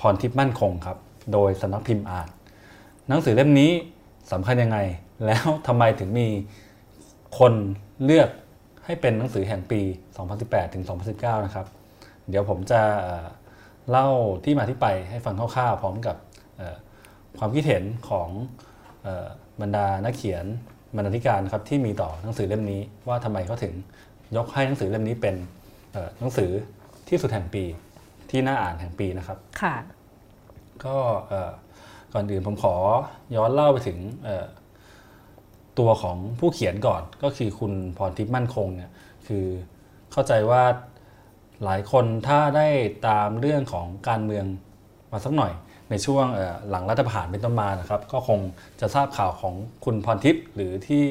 [0.00, 0.98] พรทิพย์มั่นคงครับ
[1.32, 2.28] โดยสนักพิมพ์อ่าน
[3.08, 3.70] หนังสือเล่มนี้
[4.32, 4.78] สำคัญยังไง
[5.26, 6.28] แล้วทำไมถึงมี
[7.38, 7.52] คน
[8.04, 8.28] เลือก
[8.84, 9.80] ให้เป็นหนังสือแห่งปี
[10.26, 10.84] 2018 ถึง
[11.14, 11.66] 2019 นะครับ
[12.28, 12.80] เดี๋ยวผมจะ
[13.90, 14.08] เล่า
[14.44, 16.16] ที่มาที่ไปให้ฟังคร่าวๆ พร้อมกับ
[17.38, 18.28] ความคิดเห็นของ
[19.60, 20.44] บรรดานักเขียน
[20.96, 23.72] บรรณาธิการครับที่มีต่อหนังสือเล่มนี้ว่าทำไมเขาถึง
[24.36, 25.34] ยกให้หนังสือเล่มนี้เป็น
[26.18, 26.50] หนังสือ
[27.08, 27.64] ที่สุดแห่งปี
[28.30, 29.76] ที่น่าอ่านแห่งปีนะครับ ค่ะ
[30.84, 30.96] ก็
[32.12, 32.74] ก่อนอื่นผมขอ
[33.36, 33.98] ย้อนเล่าไปถึง
[35.78, 38.90] ตัวของผู้เขียนก่อนก็คือคุณพรทิพย์มั่นคงเนี่ย
[39.26, 39.44] คือ
[40.12, 40.62] เข้าใจว่า
[41.64, 42.68] หลายคนถ้าได้
[43.08, 44.44] ตามเรื่องของการเมือง
[45.12, 45.52] มาสักหน่อย
[45.90, 46.24] ในช่วง
[46.70, 48.40] หลังรัฐประหารเป็นต้นมานะครับ ก็คง
[48.80, 49.54] จะทราบข่าวของ
[49.84, 51.02] คุณพรทิพย์หรือที่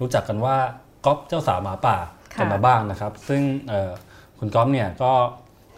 [0.00, 0.56] รู้จักกันว่า
[1.04, 1.96] ก๊อฟเจ้าสาวหมาป่า
[2.38, 3.42] กันมาบ้างนะครับ ซึ่ง
[4.38, 5.12] คุณก๊อฟเนี่ยก็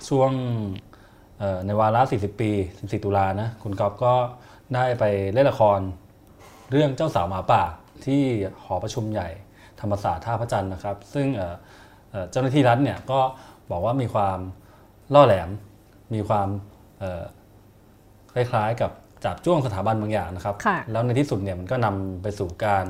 [0.08, 0.32] ช่วง
[1.66, 4.14] ในวาระ 40 ปี 14 ตุลานะ คุณก๊อฟก็
[4.74, 5.80] ได้ไปเล่นละคร
[6.70, 7.62] เรื่องเจ้าสาวหมาป่า
[8.06, 8.22] ที่
[8.64, 9.28] หอประชุมใหญ่
[9.80, 11.26] ธรรมศาสตร์ท่าพระจันทร์นะครับ ซึ่ง
[12.30, 13.20] เจ้าหน้าที่รัฐเนี่ยก็
[13.70, 14.38] บอกว่ามีความ
[15.14, 15.50] ล่อแหลม
[16.14, 16.48] มีความ
[18.32, 18.90] คล้ายๆกับ
[19.24, 20.56] จับจ้วงสถาบันบางอย่างนะครับ
[20.92, 22.84] แล้วในที่สุดเนี่ยมันก็นำไปสู่การ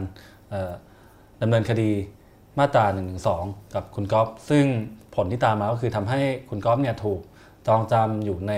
[1.42, 1.90] ดำเนินคดี
[2.58, 3.02] มาตรา1นึ
[3.74, 4.64] กับคุณก๊อฟซึ่ง
[5.14, 7.20] ผลที่ตามมาก็คือทำให้คุณก๊อฟเนี่ยถูก
[7.66, 8.52] จองจำอยู่ใน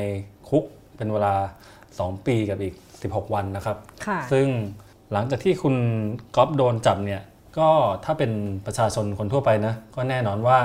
[0.49, 0.65] คุก
[0.97, 1.35] เป็นเวลา
[1.81, 2.75] 2 ปีกับอีก
[3.05, 3.77] 16 วันนะครับ
[4.33, 4.47] ซึ่ง
[5.13, 5.77] หลังจากที่คุณ
[6.37, 7.23] ก๊อฟโดนจับเนี่ย
[7.59, 7.69] ก็
[8.05, 8.33] ถ้าเป็น
[8.67, 10.59] ประชาชนคนทั่วไปนะก็แน่นอนว่า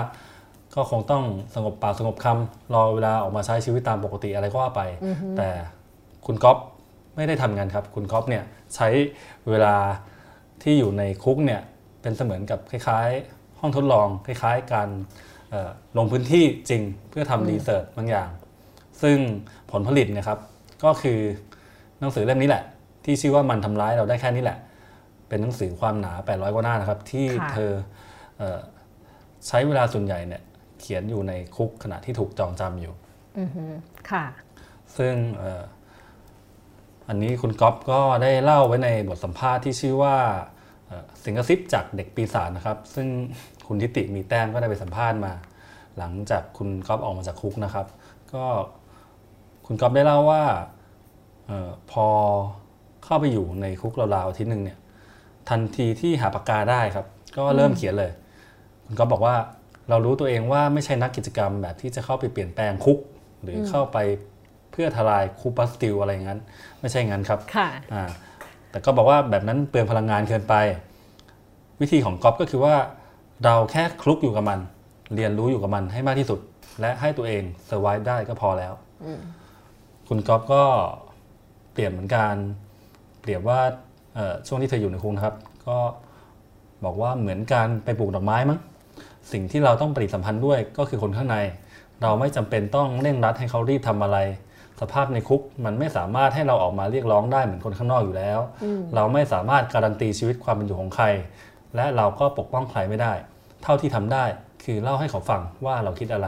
[0.75, 1.23] ก็คงต้อง
[1.55, 4.81] สงบปากสงบคำรอเวลาออกมาใช้ชีวิตตามปกติอะไรก็ว่าไป
[5.37, 5.49] แต่
[6.25, 6.57] คุณก๊อฟ
[7.15, 8.43] ไม่ได้ทำงานครับ คุณก๊อฟเนี่ย
[8.75, 8.87] ใช้
[9.49, 9.75] เวลา
[10.63, 11.61] ที่อยู่ในคุกเนี่ย
[12.01, 14.89] เป็นเสมือนกับคล้าย ๆ ห้องทดลอง คล้าย ๆ การ
[15.97, 18.29] ลงพื้นที่จริงเพื่อทำรีเสิร์ชบางอย่าง
[19.01, 19.17] ซึ่ง
[19.71, 20.39] ผลผลิตนะครับ
[20.83, 21.19] ก็คือ
[21.99, 22.63] หนังสือเล่มนี้แหละ
[23.05, 24.57] ที่ชื่อว่ามันทำร้ายเราได้แค่นี้แหละ
[25.27, 27.71] เป็นหนังสือความหนา 800 กว่าหน้านะครับ ที่เธอ
[29.47, 30.41] ใช้เวลาส่วนใหญ่เนี่ย
[30.79, 32.93] เขียนอยู่ในคุกขณะที่ถูกจองจำอยู่
[34.11, 34.25] ค่ะ
[34.97, 35.15] ซึ่ง
[37.07, 40.15] อันนี้คุณก๊อฟก็ได้เล่าไว้ในบทสัมภาษณ์ที่ชื่อว่า
[41.23, 43.07] สิงกซิปจากเด็กปีศาจนะครับ ซึ่ง
[43.69, 45.33] คุณทิติมีแต้มก็ได้ไปสัมภาษณ์มา
[45.97, 47.85] หลังจากคุณก๊อฟออกมาจากคุกนะครับ
[48.33, 48.43] ก็
[49.65, 50.43] คุณก๊อฟได้เล่าว่า
[51.49, 52.07] ออพอ
[53.05, 54.77] เข้าไปอยู่ในคุกราวๆปีหนึ่งเนี่ย
[55.49, 57.05] ทันทีที่หาปากกาได้ครับ
[57.37, 58.11] ก็เริ่มเขียนเลย
[58.85, 59.35] คุณก็บอกว่า
[59.89, 62.99] เรารู้ตัวเองว่าไม่ใช่นักกิจกรรมแบบที่จะเข้าไปเปลี่ยนแปลงคุก
[63.41, 63.97] หรือเข้าไป
[64.71, 66.39] เพื่อทลายคุกบัสตีย์อะไรงั้น
[66.79, 68.03] ไม่ใช่งั้นครับค่ะอ่า
[68.71, 70.55] แต่ก็บอกว่าแบบนั้นเปลืองพลังงานเกินไป
[71.81, 72.75] วิธีของกอล์ฟก็คือว่า
[73.45, 74.59] เราแค่คลุกอยู่กับมัน
[75.15, 76.39] เรียนรู้อยู่กับมันให้มากที่สุด
[76.81, 78.73] และให้ตัวเอง survive ได้ก็พอแล้ว
[80.07, 80.63] คุณก๊อฟก็
[81.73, 82.33] เปลี่ยนเหมือนกัน
[83.21, 83.59] เปรียบว่า
[84.47, 85.35] ช่วงที่เธออยู่ในคุกนะครับ
[85.67, 85.77] ก็
[86.85, 88.59] บอกว่าเหมือนการไปปลูกดอกไม้มั้ง
[89.31, 91.37] สิ่งที่เราต้องปฏิสัมพันธ์ด้วยก็คือคนข้างใน
[92.01, 94.17] เราไม่จำเป็นต้องเร่งรัดให้เขารีบทำอะไร
[94.81, 98.39] สภาพในคุกมันไม่สามารถให้เราออกมาเรียกร้องได้เหมือนคนข้างนอกอยู่แล้ว
[98.95, 101.05] เราไม่สามารถการันตีชีวิตความเป็นอยู่ของใคร
[101.75, 103.13] และเราก็ปกป้องใครไม่ได้
[103.63, 104.23] เท่าที่ทำได้
[104.63, 106.27] คือเล่าให้เขาฟังว่าเราคิดอะไร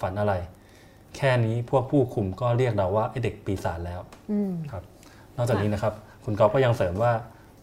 [0.00, 0.34] ฝันอะไร
[1.16, 4.00] แค่นี้พวกผู้คุมก็เรียกเราว่าไอเด็กปีศาจแล้ว
[4.72, 4.84] ครับ
[5.36, 7.12] นอกจากนี้นะครับ คุณก๊อฟก็ยังเสริมว่า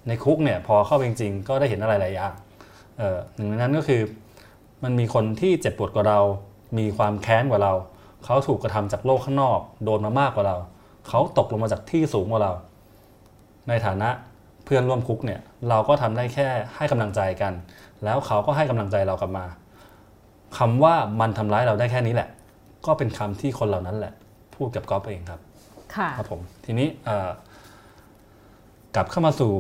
[0.07, 2.34] ในคุกเนี่ยพอเข้าไปจริงๆก็ได้เห็นอะไรหลายอย่าง
[3.36, 4.01] หนึ่งในนั้นก็คือ
[4.84, 6.19] มันมีคนที่เจ็บปวดกว่าเรา
[6.77, 7.73] มีความแค้นกว่าเรา
[8.25, 10.57] เขาถูกกระทำจากโลกข้างนอก โดนมามากกว่าเรา
[11.07, 12.53] เขาตกลงมาจากที่สูงกว่าเรา
[13.67, 15.39] ในฐานะเพื่อนร่วมคุกเนี่ย
[15.70, 17.53] เราก็ทำได้แค่ให้กำลังใจกัน
[18.03, 19.45] แล้วเขาก็ให้กำลังใจเรากลับมา
[20.57, 22.30] คำว่ามันทำร้ายเราได้แค่นี้แหละ
[22.86, 24.13] ก็เป็นคำที่คนเหล่านั้นแหละ
[24.55, 25.41] พูดกับก๊อฟเองครับ
[25.95, 26.88] ค่ะครับผมทีนี้
[28.95, 29.53] กลับเข้ามาสู่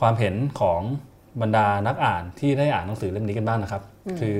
[0.00, 0.80] ความเห็นของ
[1.42, 3.82] บรรดานักอ่านที่ได้อ่านหนังสือเล่มนี้กันบ้างนะครับ
[4.20, 4.36] คือ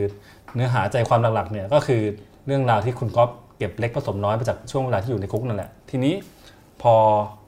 [0.55, 2.03] เนื้อหาใจความหลักๆเนี่ยก็คือ
[2.47, 6.15] เรื่องราวที่คุณก๊อฟเก็บเล็กผสมน้อยมาจากช่วงเวลาที่อยู่ในคุกนั่นแหละ ทีนี้
[6.83, 6.95] พอ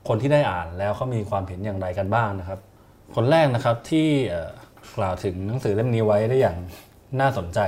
[0.09, 2.59] คนที่ได้อ่านแล้วเขามีความเห็นอย่างไรกันบ้างนะครับ
[3.15, 4.09] คนแรกนะครับที่
[4.97, 6.57] กล่าวถึงหนังสือเล่มนี้ไว้ได้อย่าง
[7.21, 7.61] น่าสนใจ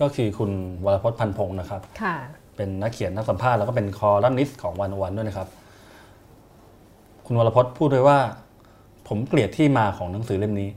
[0.00, 0.50] ก็คือคุณ
[0.84, 2.16] วรพจน์พันพงศ์นะครับค่ะ
[2.56, 5.48] เป็นนักเขียนนักสัมภาษณ์แล้วก็เป็นคอลัมนิสต์ของวันวันด้วยนะครับ
[7.26, 8.18] คุณวรพจน์พูดด้วยว่า
[9.08, 10.70] ผมเกลียดที่มาของหนังสือเล่มนี้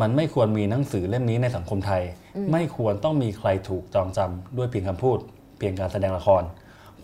[0.00, 2.02] มันไม่ควรมีหนังสือเล่มนี้ในสังคมไทย
[2.52, 5.18] ไม่ควรต้องมีใครถูกจองจำด้วยเพียงคำพูด
[5.58, 6.42] เพียงการแสดงละคร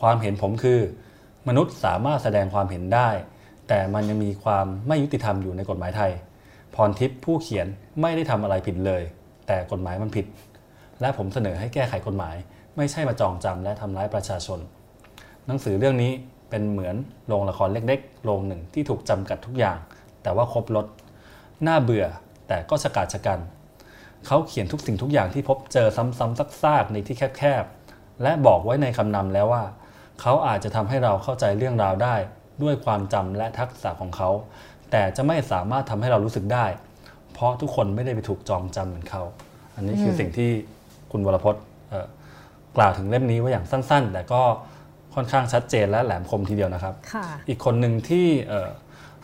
[0.00, 0.80] ความเห็นผมคือ
[1.48, 3.08] มนุษย์สามารถแสดงความเห็นได้
[3.72, 6.12] แต่มันยังมีความไม่ยุติธรรมอยู่ในกฎหมายไทย
[6.74, 7.66] พรทิพย์ผู้เขียน
[8.00, 9.02] ไม่ได้ทำอะไรผิดเลย
[9.46, 10.26] แต่กฎหมายมันผิด
[11.00, 12.36] และผมเสนอให้แก้ไขกฎหมาย
[12.76, 14.58] ไม่ใช่มาจองจำและทำร้ายประชาชน
[15.46, 16.12] หนังสือเรื่องนี้
[16.50, 16.96] เป็นเหมือน
[17.26, 19.78] โรงละครเล็กๆโรงหนึ่งที่ถูกจำกัดทุกอย่าง
[20.22, 20.86] แต่ว่าครบรถ
[21.66, 22.06] น่าเบื่อ
[22.48, 23.38] แต่ก็ฉกาจฉกัน
[24.26, 29.64] เขาเขียนทุกสิ่งทุกอย่างที่พบเจอซ้ำๆซากๆในที่แคบๆและบอกไว้ในคำนำแล้วว่า
[30.20, 32.16] เขาอาจจะทำให้เราเข้าใจเรื่องราวได้
[32.62, 34.30] ด้วยความจำและทักษะของเขา
[34.90, 36.66] แต่จะไม่สามารถทำให้เรารู้สึกได้
[37.32, 39.22] เพราะทุกคนไม่ได้ไปถูกจองจำเหมือนเขา
[39.74, 40.50] อันนี้คือสิ่งที่
[41.12, 41.64] คุณวรพจน์
[42.76, 44.42] กล่าวถึงเล่มนี้ไว้อย่างสั้น ๆ แต่ก็
[45.14, 46.94] ค่อนข้างชัดเจนและแหลมคมทีเดียวนะครับ
[47.48, 48.26] อีกคนหนึ่งที่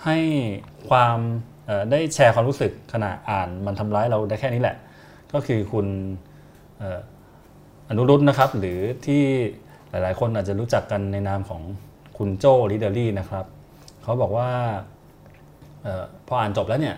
[0.04, 0.18] ให้
[0.88, 1.18] ความ
[1.90, 4.76] ได้แชร์ความรู้สึกขณะอ่านมันทำร้ายเราได้แค่นี้แหละ
[5.32, 5.86] ก็คือคุณ
[7.88, 9.22] อนุรุตนะครับ หรือที่
[9.90, 11.62] หลายๆ คนอาจจะรู้จักกันในนามของ
[12.16, 13.44] คุณโจ Readery นะครับ
[14.02, 14.50] เขาบอกว่า
[15.86, 16.96] ออพออ่านจบแล้วเนี่ย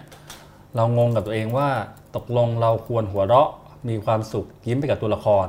[0.76, 1.68] เรางงกับตัวเองว่า
[2.16, 3.50] ตกลงเราควรหัวเราะ
[3.88, 5.46] มีความสุขยิ้มไปกับตัวละคร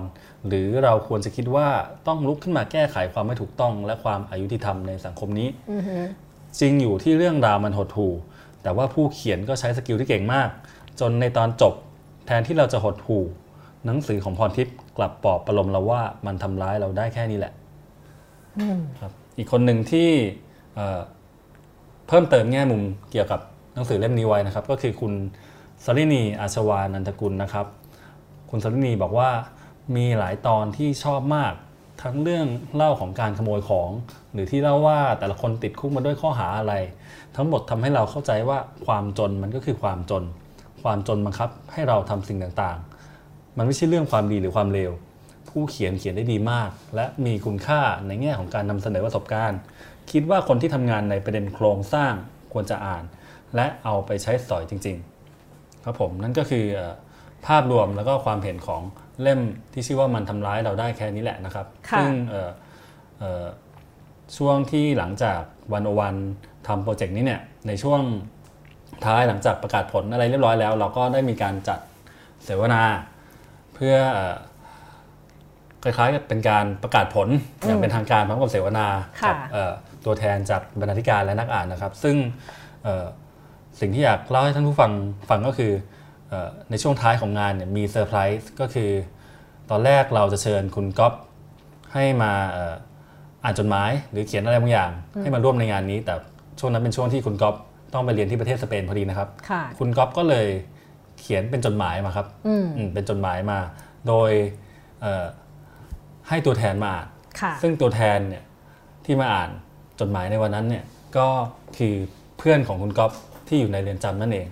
[0.47, 1.67] หรือเราควรจะคิดว่า
[2.07, 5.49] ต้องลุกขึ้นมาแก้ไขความไม่ถูกต้อง และความอายุติธรรมในสังคมนี้
[6.59, 8.13] จริงอยู่ที่เรื่องราวมันหดหู่
[8.63, 10.49] แต่ว่าผู้เขียนก็ใช้ skill ที่เก่งมาก
[10.99, 11.73] จนในตอนจบ
[12.25, 13.23] แทนที่เราจะหดหู่
[13.85, 17.53] หนังสือของพรทิพย์กลับปลอบประโลมเราว่ามันทำร้ายเราได้แค่นี้แหละ
[18.99, 20.09] ครับ อีกคนหนึ่งที่
[22.07, 23.39] เพิ่มเติมแง่มุมเกี่ยวกับ
[23.73, 25.13] หนังสือเล่มนี้ไว้นะครับ ก็คือคุณ
[25.85, 27.65] สรินีอาชวานันทกุลนะครับ
[28.49, 29.29] คุณสรินีบอกว่า
[29.95, 31.53] มีหลายตอนที่ชอบมาก
[32.03, 33.89] ทั้งเรื่องเล่าของการขโมยของ
[34.33, 36.73] หรือที่เล่าว่าแต่ละคนติดคุกมาด้วยข้อหาอะไร
[37.35, 40.23] ทั้งหมดทำให้เราเข้าใจว่าความจนมันก็คือความจน
[40.83, 44.91] ความจนบังคับให้เราทำสิ่งต่างๆ มันไม่ใช่เรื่องความดีหรือความเลว
[45.49, 49.59] ผู้เขียนเขียนได้ดีมาก และมีคุณค่าในแง่ของการนำเสนอประสบการณ์
[50.11, 52.13] คิดว่าคนที่ทำงานในประเด็นโครงสร้าง
[52.53, 53.03] ควรจะอ่าน
[53.55, 54.97] และเอาไปใช้สอยจริง
[55.41, 56.65] ๆ ครับผมนั่นก็คือ
[57.47, 58.81] ภาพรวมแล้วก็ความเห็นของ
[59.21, 59.39] เล่ม
[59.73, 62.11] ที่ชื่อว่ามันทำร้ายเราได้แค่นี้แหละนะครับ ซึ่ง
[64.37, 65.41] ช่วงที่หลังจาก
[65.73, 66.15] One-O-One
[66.67, 68.01] ทำ project นี้เนี่ยในช่วง
[69.05, 71.79] ท้ายหลังจากประกาศผลอะไรเรียบร้อยแล้ว เราก็ได้มีการจัด
[72.45, 72.81] เสวนา
[73.75, 73.95] เพื่อ
[75.83, 77.27] คล้ายๆกับเป็นการประกาศผล
[77.65, 78.87] อย่างเป็นทางการพร้อมกับเสวนา
[79.27, 79.37] กับ
[80.05, 82.15] ตัวแทนจากบรรณาธิการและนักอ่านนะครับ ซึ่ง
[83.79, 84.91] สิ่งที่อยากเล่าให้ท่านผู้ฟัง
[85.29, 85.71] ฟังก็คือ
[86.69, 88.91] ในช่วงท้ายของงานเนี่ยมีเซอร์ไพรส์ก็คือ
[89.69, 91.13] ตอนแรกเราจะเชิญคุณก๊อฟ
[91.93, 92.31] ให้มา
[93.43, 96.13] อ่านจดหมาย หรือเขียนอะไรบางอย่าง ให้มาร่วมในงานนี้ แต่
[96.59, 97.55] ช่วงนั้นเป็นช่วงที่คุณก๊อฟ
[97.93, 99.29] ต้องไปเรียนที่ประเทศสเปนพอดีนะครับ
[99.79, 100.47] คุณก๊อฟก็เลย
[101.19, 102.27] เขียนเป็นจดหมายมาครับ
[102.93, 103.59] เป็นจดหมายมา
[104.07, 104.31] โดย
[106.29, 107.07] ให้ตัวแทนมาอ่าน
[107.61, 108.43] ซึ่งตัวแทนเนี่ย
[109.05, 109.49] ที่มาอ่าน
[109.99, 110.83] จดหมายในวันนั้นเนี่ย
[111.17, 111.27] ก็
[111.77, 111.93] คือ
[112.37, 113.11] เพื่อนของคุณก๊อฟ
[113.47, 114.47] ที่อยู่ในเรือนจำนั่นเอง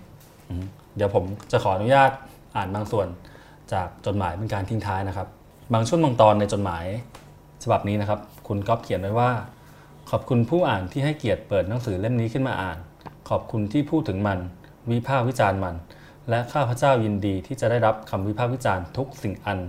[0.96, 2.12] เดี๋ยวผมจะขออนุญาต
[2.56, 3.08] อ่านบางส่วน
[3.74, 5.28] จากจดหมายเป็นการทิ้งท้ายนะครับ
[5.74, 6.86] บางช่วงบางตอนในจดหมาย
[7.64, 9.32] ฉบับนี้นะครับ คุณก๊อฟเขียนไว้ว่า
[10.10, 12.78] ขอบคุณผู้อ่านที่ให้เกียรติเปิดหนังสือเล่มนี้ขึ้นมาอ่าน
[13.30, 14.40] ขอบคุณที่พูดถึงมัน
[14.92, 15.76] วิพากษ์วิจารณ์มัน
[16.30, 19.60] และข้าพเจ้ายินดีที่จะได้รับคำวิพากษ์วิจารณ์ทุกสิ่งอัน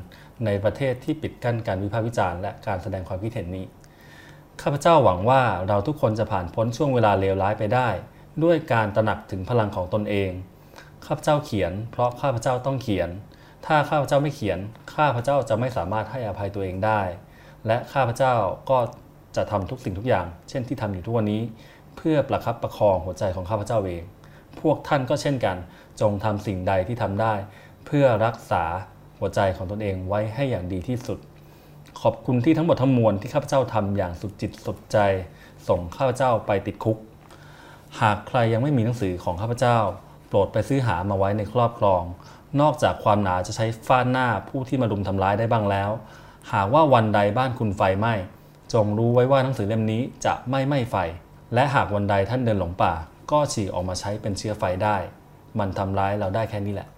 [0.45, 3.67] ในประเทศที่ปิดกั้นการวิพากษ์วิจารณ์และการแสดงความคิดเห็นนี้
[4.63, 7.89] ข้าพเจ้าหวังว่าเราทุกคนจะผ่านพ้นช่วงเวลาเลวร้ายไปได้
[8.45, 10.31] ด้วยการตระหนักถึงพลังของตนเอง
[11.07, 13.09] ข้าพเจ้าเขียน เพราะข้าพเจ้าต้องเขียน
[13.67, 14.59] ถ้าข้าพเจ้าไม่เขียน
[14.95, 17.01] ข้าพเจ้าจะไม่สามารถให้อภัยตัวเองได้
[17.67, 18.35] และข้าพเจ้า
[18.71, 18.79] ก็
[19.37, 21.43] จะทำทุกสิ่งทุกอย่าง เช่นที่ทำอยู่ทุกวันนี้
[21.97, 24.03] เพื่อประคับประคองหัวใจของข้าพเจ้าเอง
[24.61, 25.57] พวกท่านก็เช่นกัน
[26.01, 27.35] จงทำสิ่งใดที่ทำได้
[27.87, 28.65] เพื่อรักษา
[29.19, 31.19] หัวใจของตนเองไว้ให้อย่างดีที่สุด
[32.01, 34.99] ขอบคุณที่ทั้งหมดทั้งมวลที่ข้าพเจ้าทำอย่างสุดจิตสุดใจ
[35.69, 36.99] ส่งข้าพเจ้าไปติดคุก
[38.01, 39.79] หากใครยังไม่มีหนังสือของข้าพเจ้า
[40.29, 42.03] โปรดไปซื้อหามาไว้ในครอบครอง
[42.61, 45.91] นอกจากความหนาจะใช้ฟาดหน้าผู้ที่มารุมทำร้ายได้บ้างแล้ว
[46.53, 48.15] หากว่าวันใดบ้านคุณไฟไหม้
[48.73, 50.97] จงรู้ไว้ว่าหนังสือเล่มนี้จะไม่ไหม้ไฟ
[51.55, 52.93] และหากวันใดท่านเดินหลงป่า
[53.31, 54.97] ก็ฉีกออกมาใช้เป็นเชื้อไฟได้
[55.59, 56.89] มันทำร้ายเราได้แค่นี้แหละ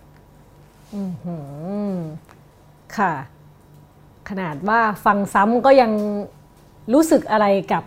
[2.98, 3.12] ค่ะ
[4.30, 5.92] ขนาดว่าฟังซ้ำก็ยัง
[6.94, 7.84] รู้สึกอะไรกับ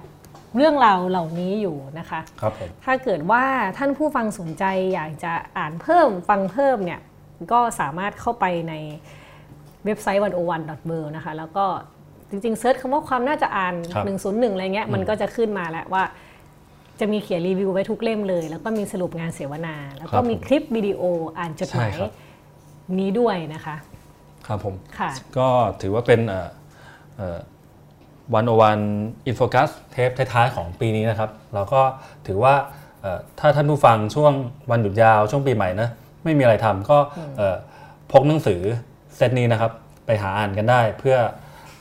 [0.57, 3.43] เรื่องราวเหล่านี้อยู่นะคะครับผมถ้าเกิดว่า
[3.77, 7.01] ท่านผู้ฟังสนใจอยากจะอ่านเพิ่มฟังเพิ่มเนี่ย
[7.51, 8.73] ก็สามารถเข้าไปใน
[9.85, 11.65] เว็บไซต์ 101.world นะคะ แล้วก็
[12.29, 16.03] จริงๆเซิร์ชคำว่าความน่าจะอ่านครับ101 อะไรเงี้ย มันก็จะขึ้นมาแล้วว่า
[16.99, 21.01] จะมีเขียนรีวิวไว้ทุกเล่มเลย แล้วก็มีสรุปงานเสวนา แล้วก็มีคลิปวิดีโอ
[21.37, 22.11] อ่านจดหมายใช่ครับ
[22.99, 23.75] นี้ด้วยนะคะ
[24.47, 25.47] ครับผมค่ะก็
[25.81, 26.19] ถือว่าเป็น
[28.33, 31.81] One-O-One In Focus เทปท้ายๆของปีนี้นะครับ เราก็
[32.27, 32.55] ถือว่า
[33.01, 34.33] เอ่อถ้าท่านผู้ฟังช่วง
[34.71, 35.89] วันหยุดยาวช่วงปีใหม่นะ
[36.23, 36.97] ไม่มีอะไรทำก็
[37.37, 37.55] เอ่อ
[38.11, 38.61] พกหนังสือ
[39.15, 39.71] เซตนี้นะครับ
[40.05, 41.17] ไปหาอ่านกันได้เพื่อ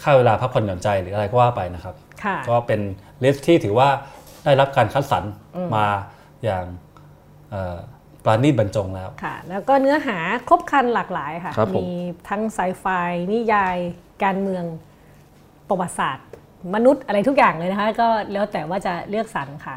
[0.03, 1.95] ฆ่าเวลาพักผ่อนหย่อนใจหรืออะไรก็ว่าไปนะครับ
[2.25, 2.81] ค่ะก็เป็น
[3.25, 3.89] list ที่ถือว่า
[4.45, 5.25] ได้รับการคัดสรร
[5.77, 5.87] มา
[6.45, 6.65] อย่าง
[7.51, 7.79] เอ่อ
[8.25, 10.17] ปราณีตบรรจงแล้วค่ะ แล้วก็เนื้อหา
[10.49, 11.91] ครบครันหลากหลายค่ะครับผมมี
[12.29, 12.87] ทั้งไซไฟ
[13.33, 13.77] นิยาย
[14.25, 14.65] การเมือง
[15.69, 16.29] ประวัติศาสตร์
[16.75, 19.77] มนุษย์อะไรทุกอย่างเลยนะคะ ก็แล้วแต่ว่าจะเลือกสรรค่ะ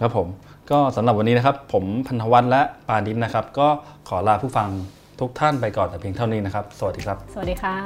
[0.00, 0.26] ครับผม
[0.70, 3.68] ก็สำหรับวันนี้นะครับ ผมพันธวัฒน์และปานิชนะครับ ก็
[4.08, 4.68] ขอลาผู้ฟัง
[5.20, 7.76] ทุกท่านไปก่อนแต่เพียงเท่านี้นะครับ สวัสดีครับ สวัสดีค่ะ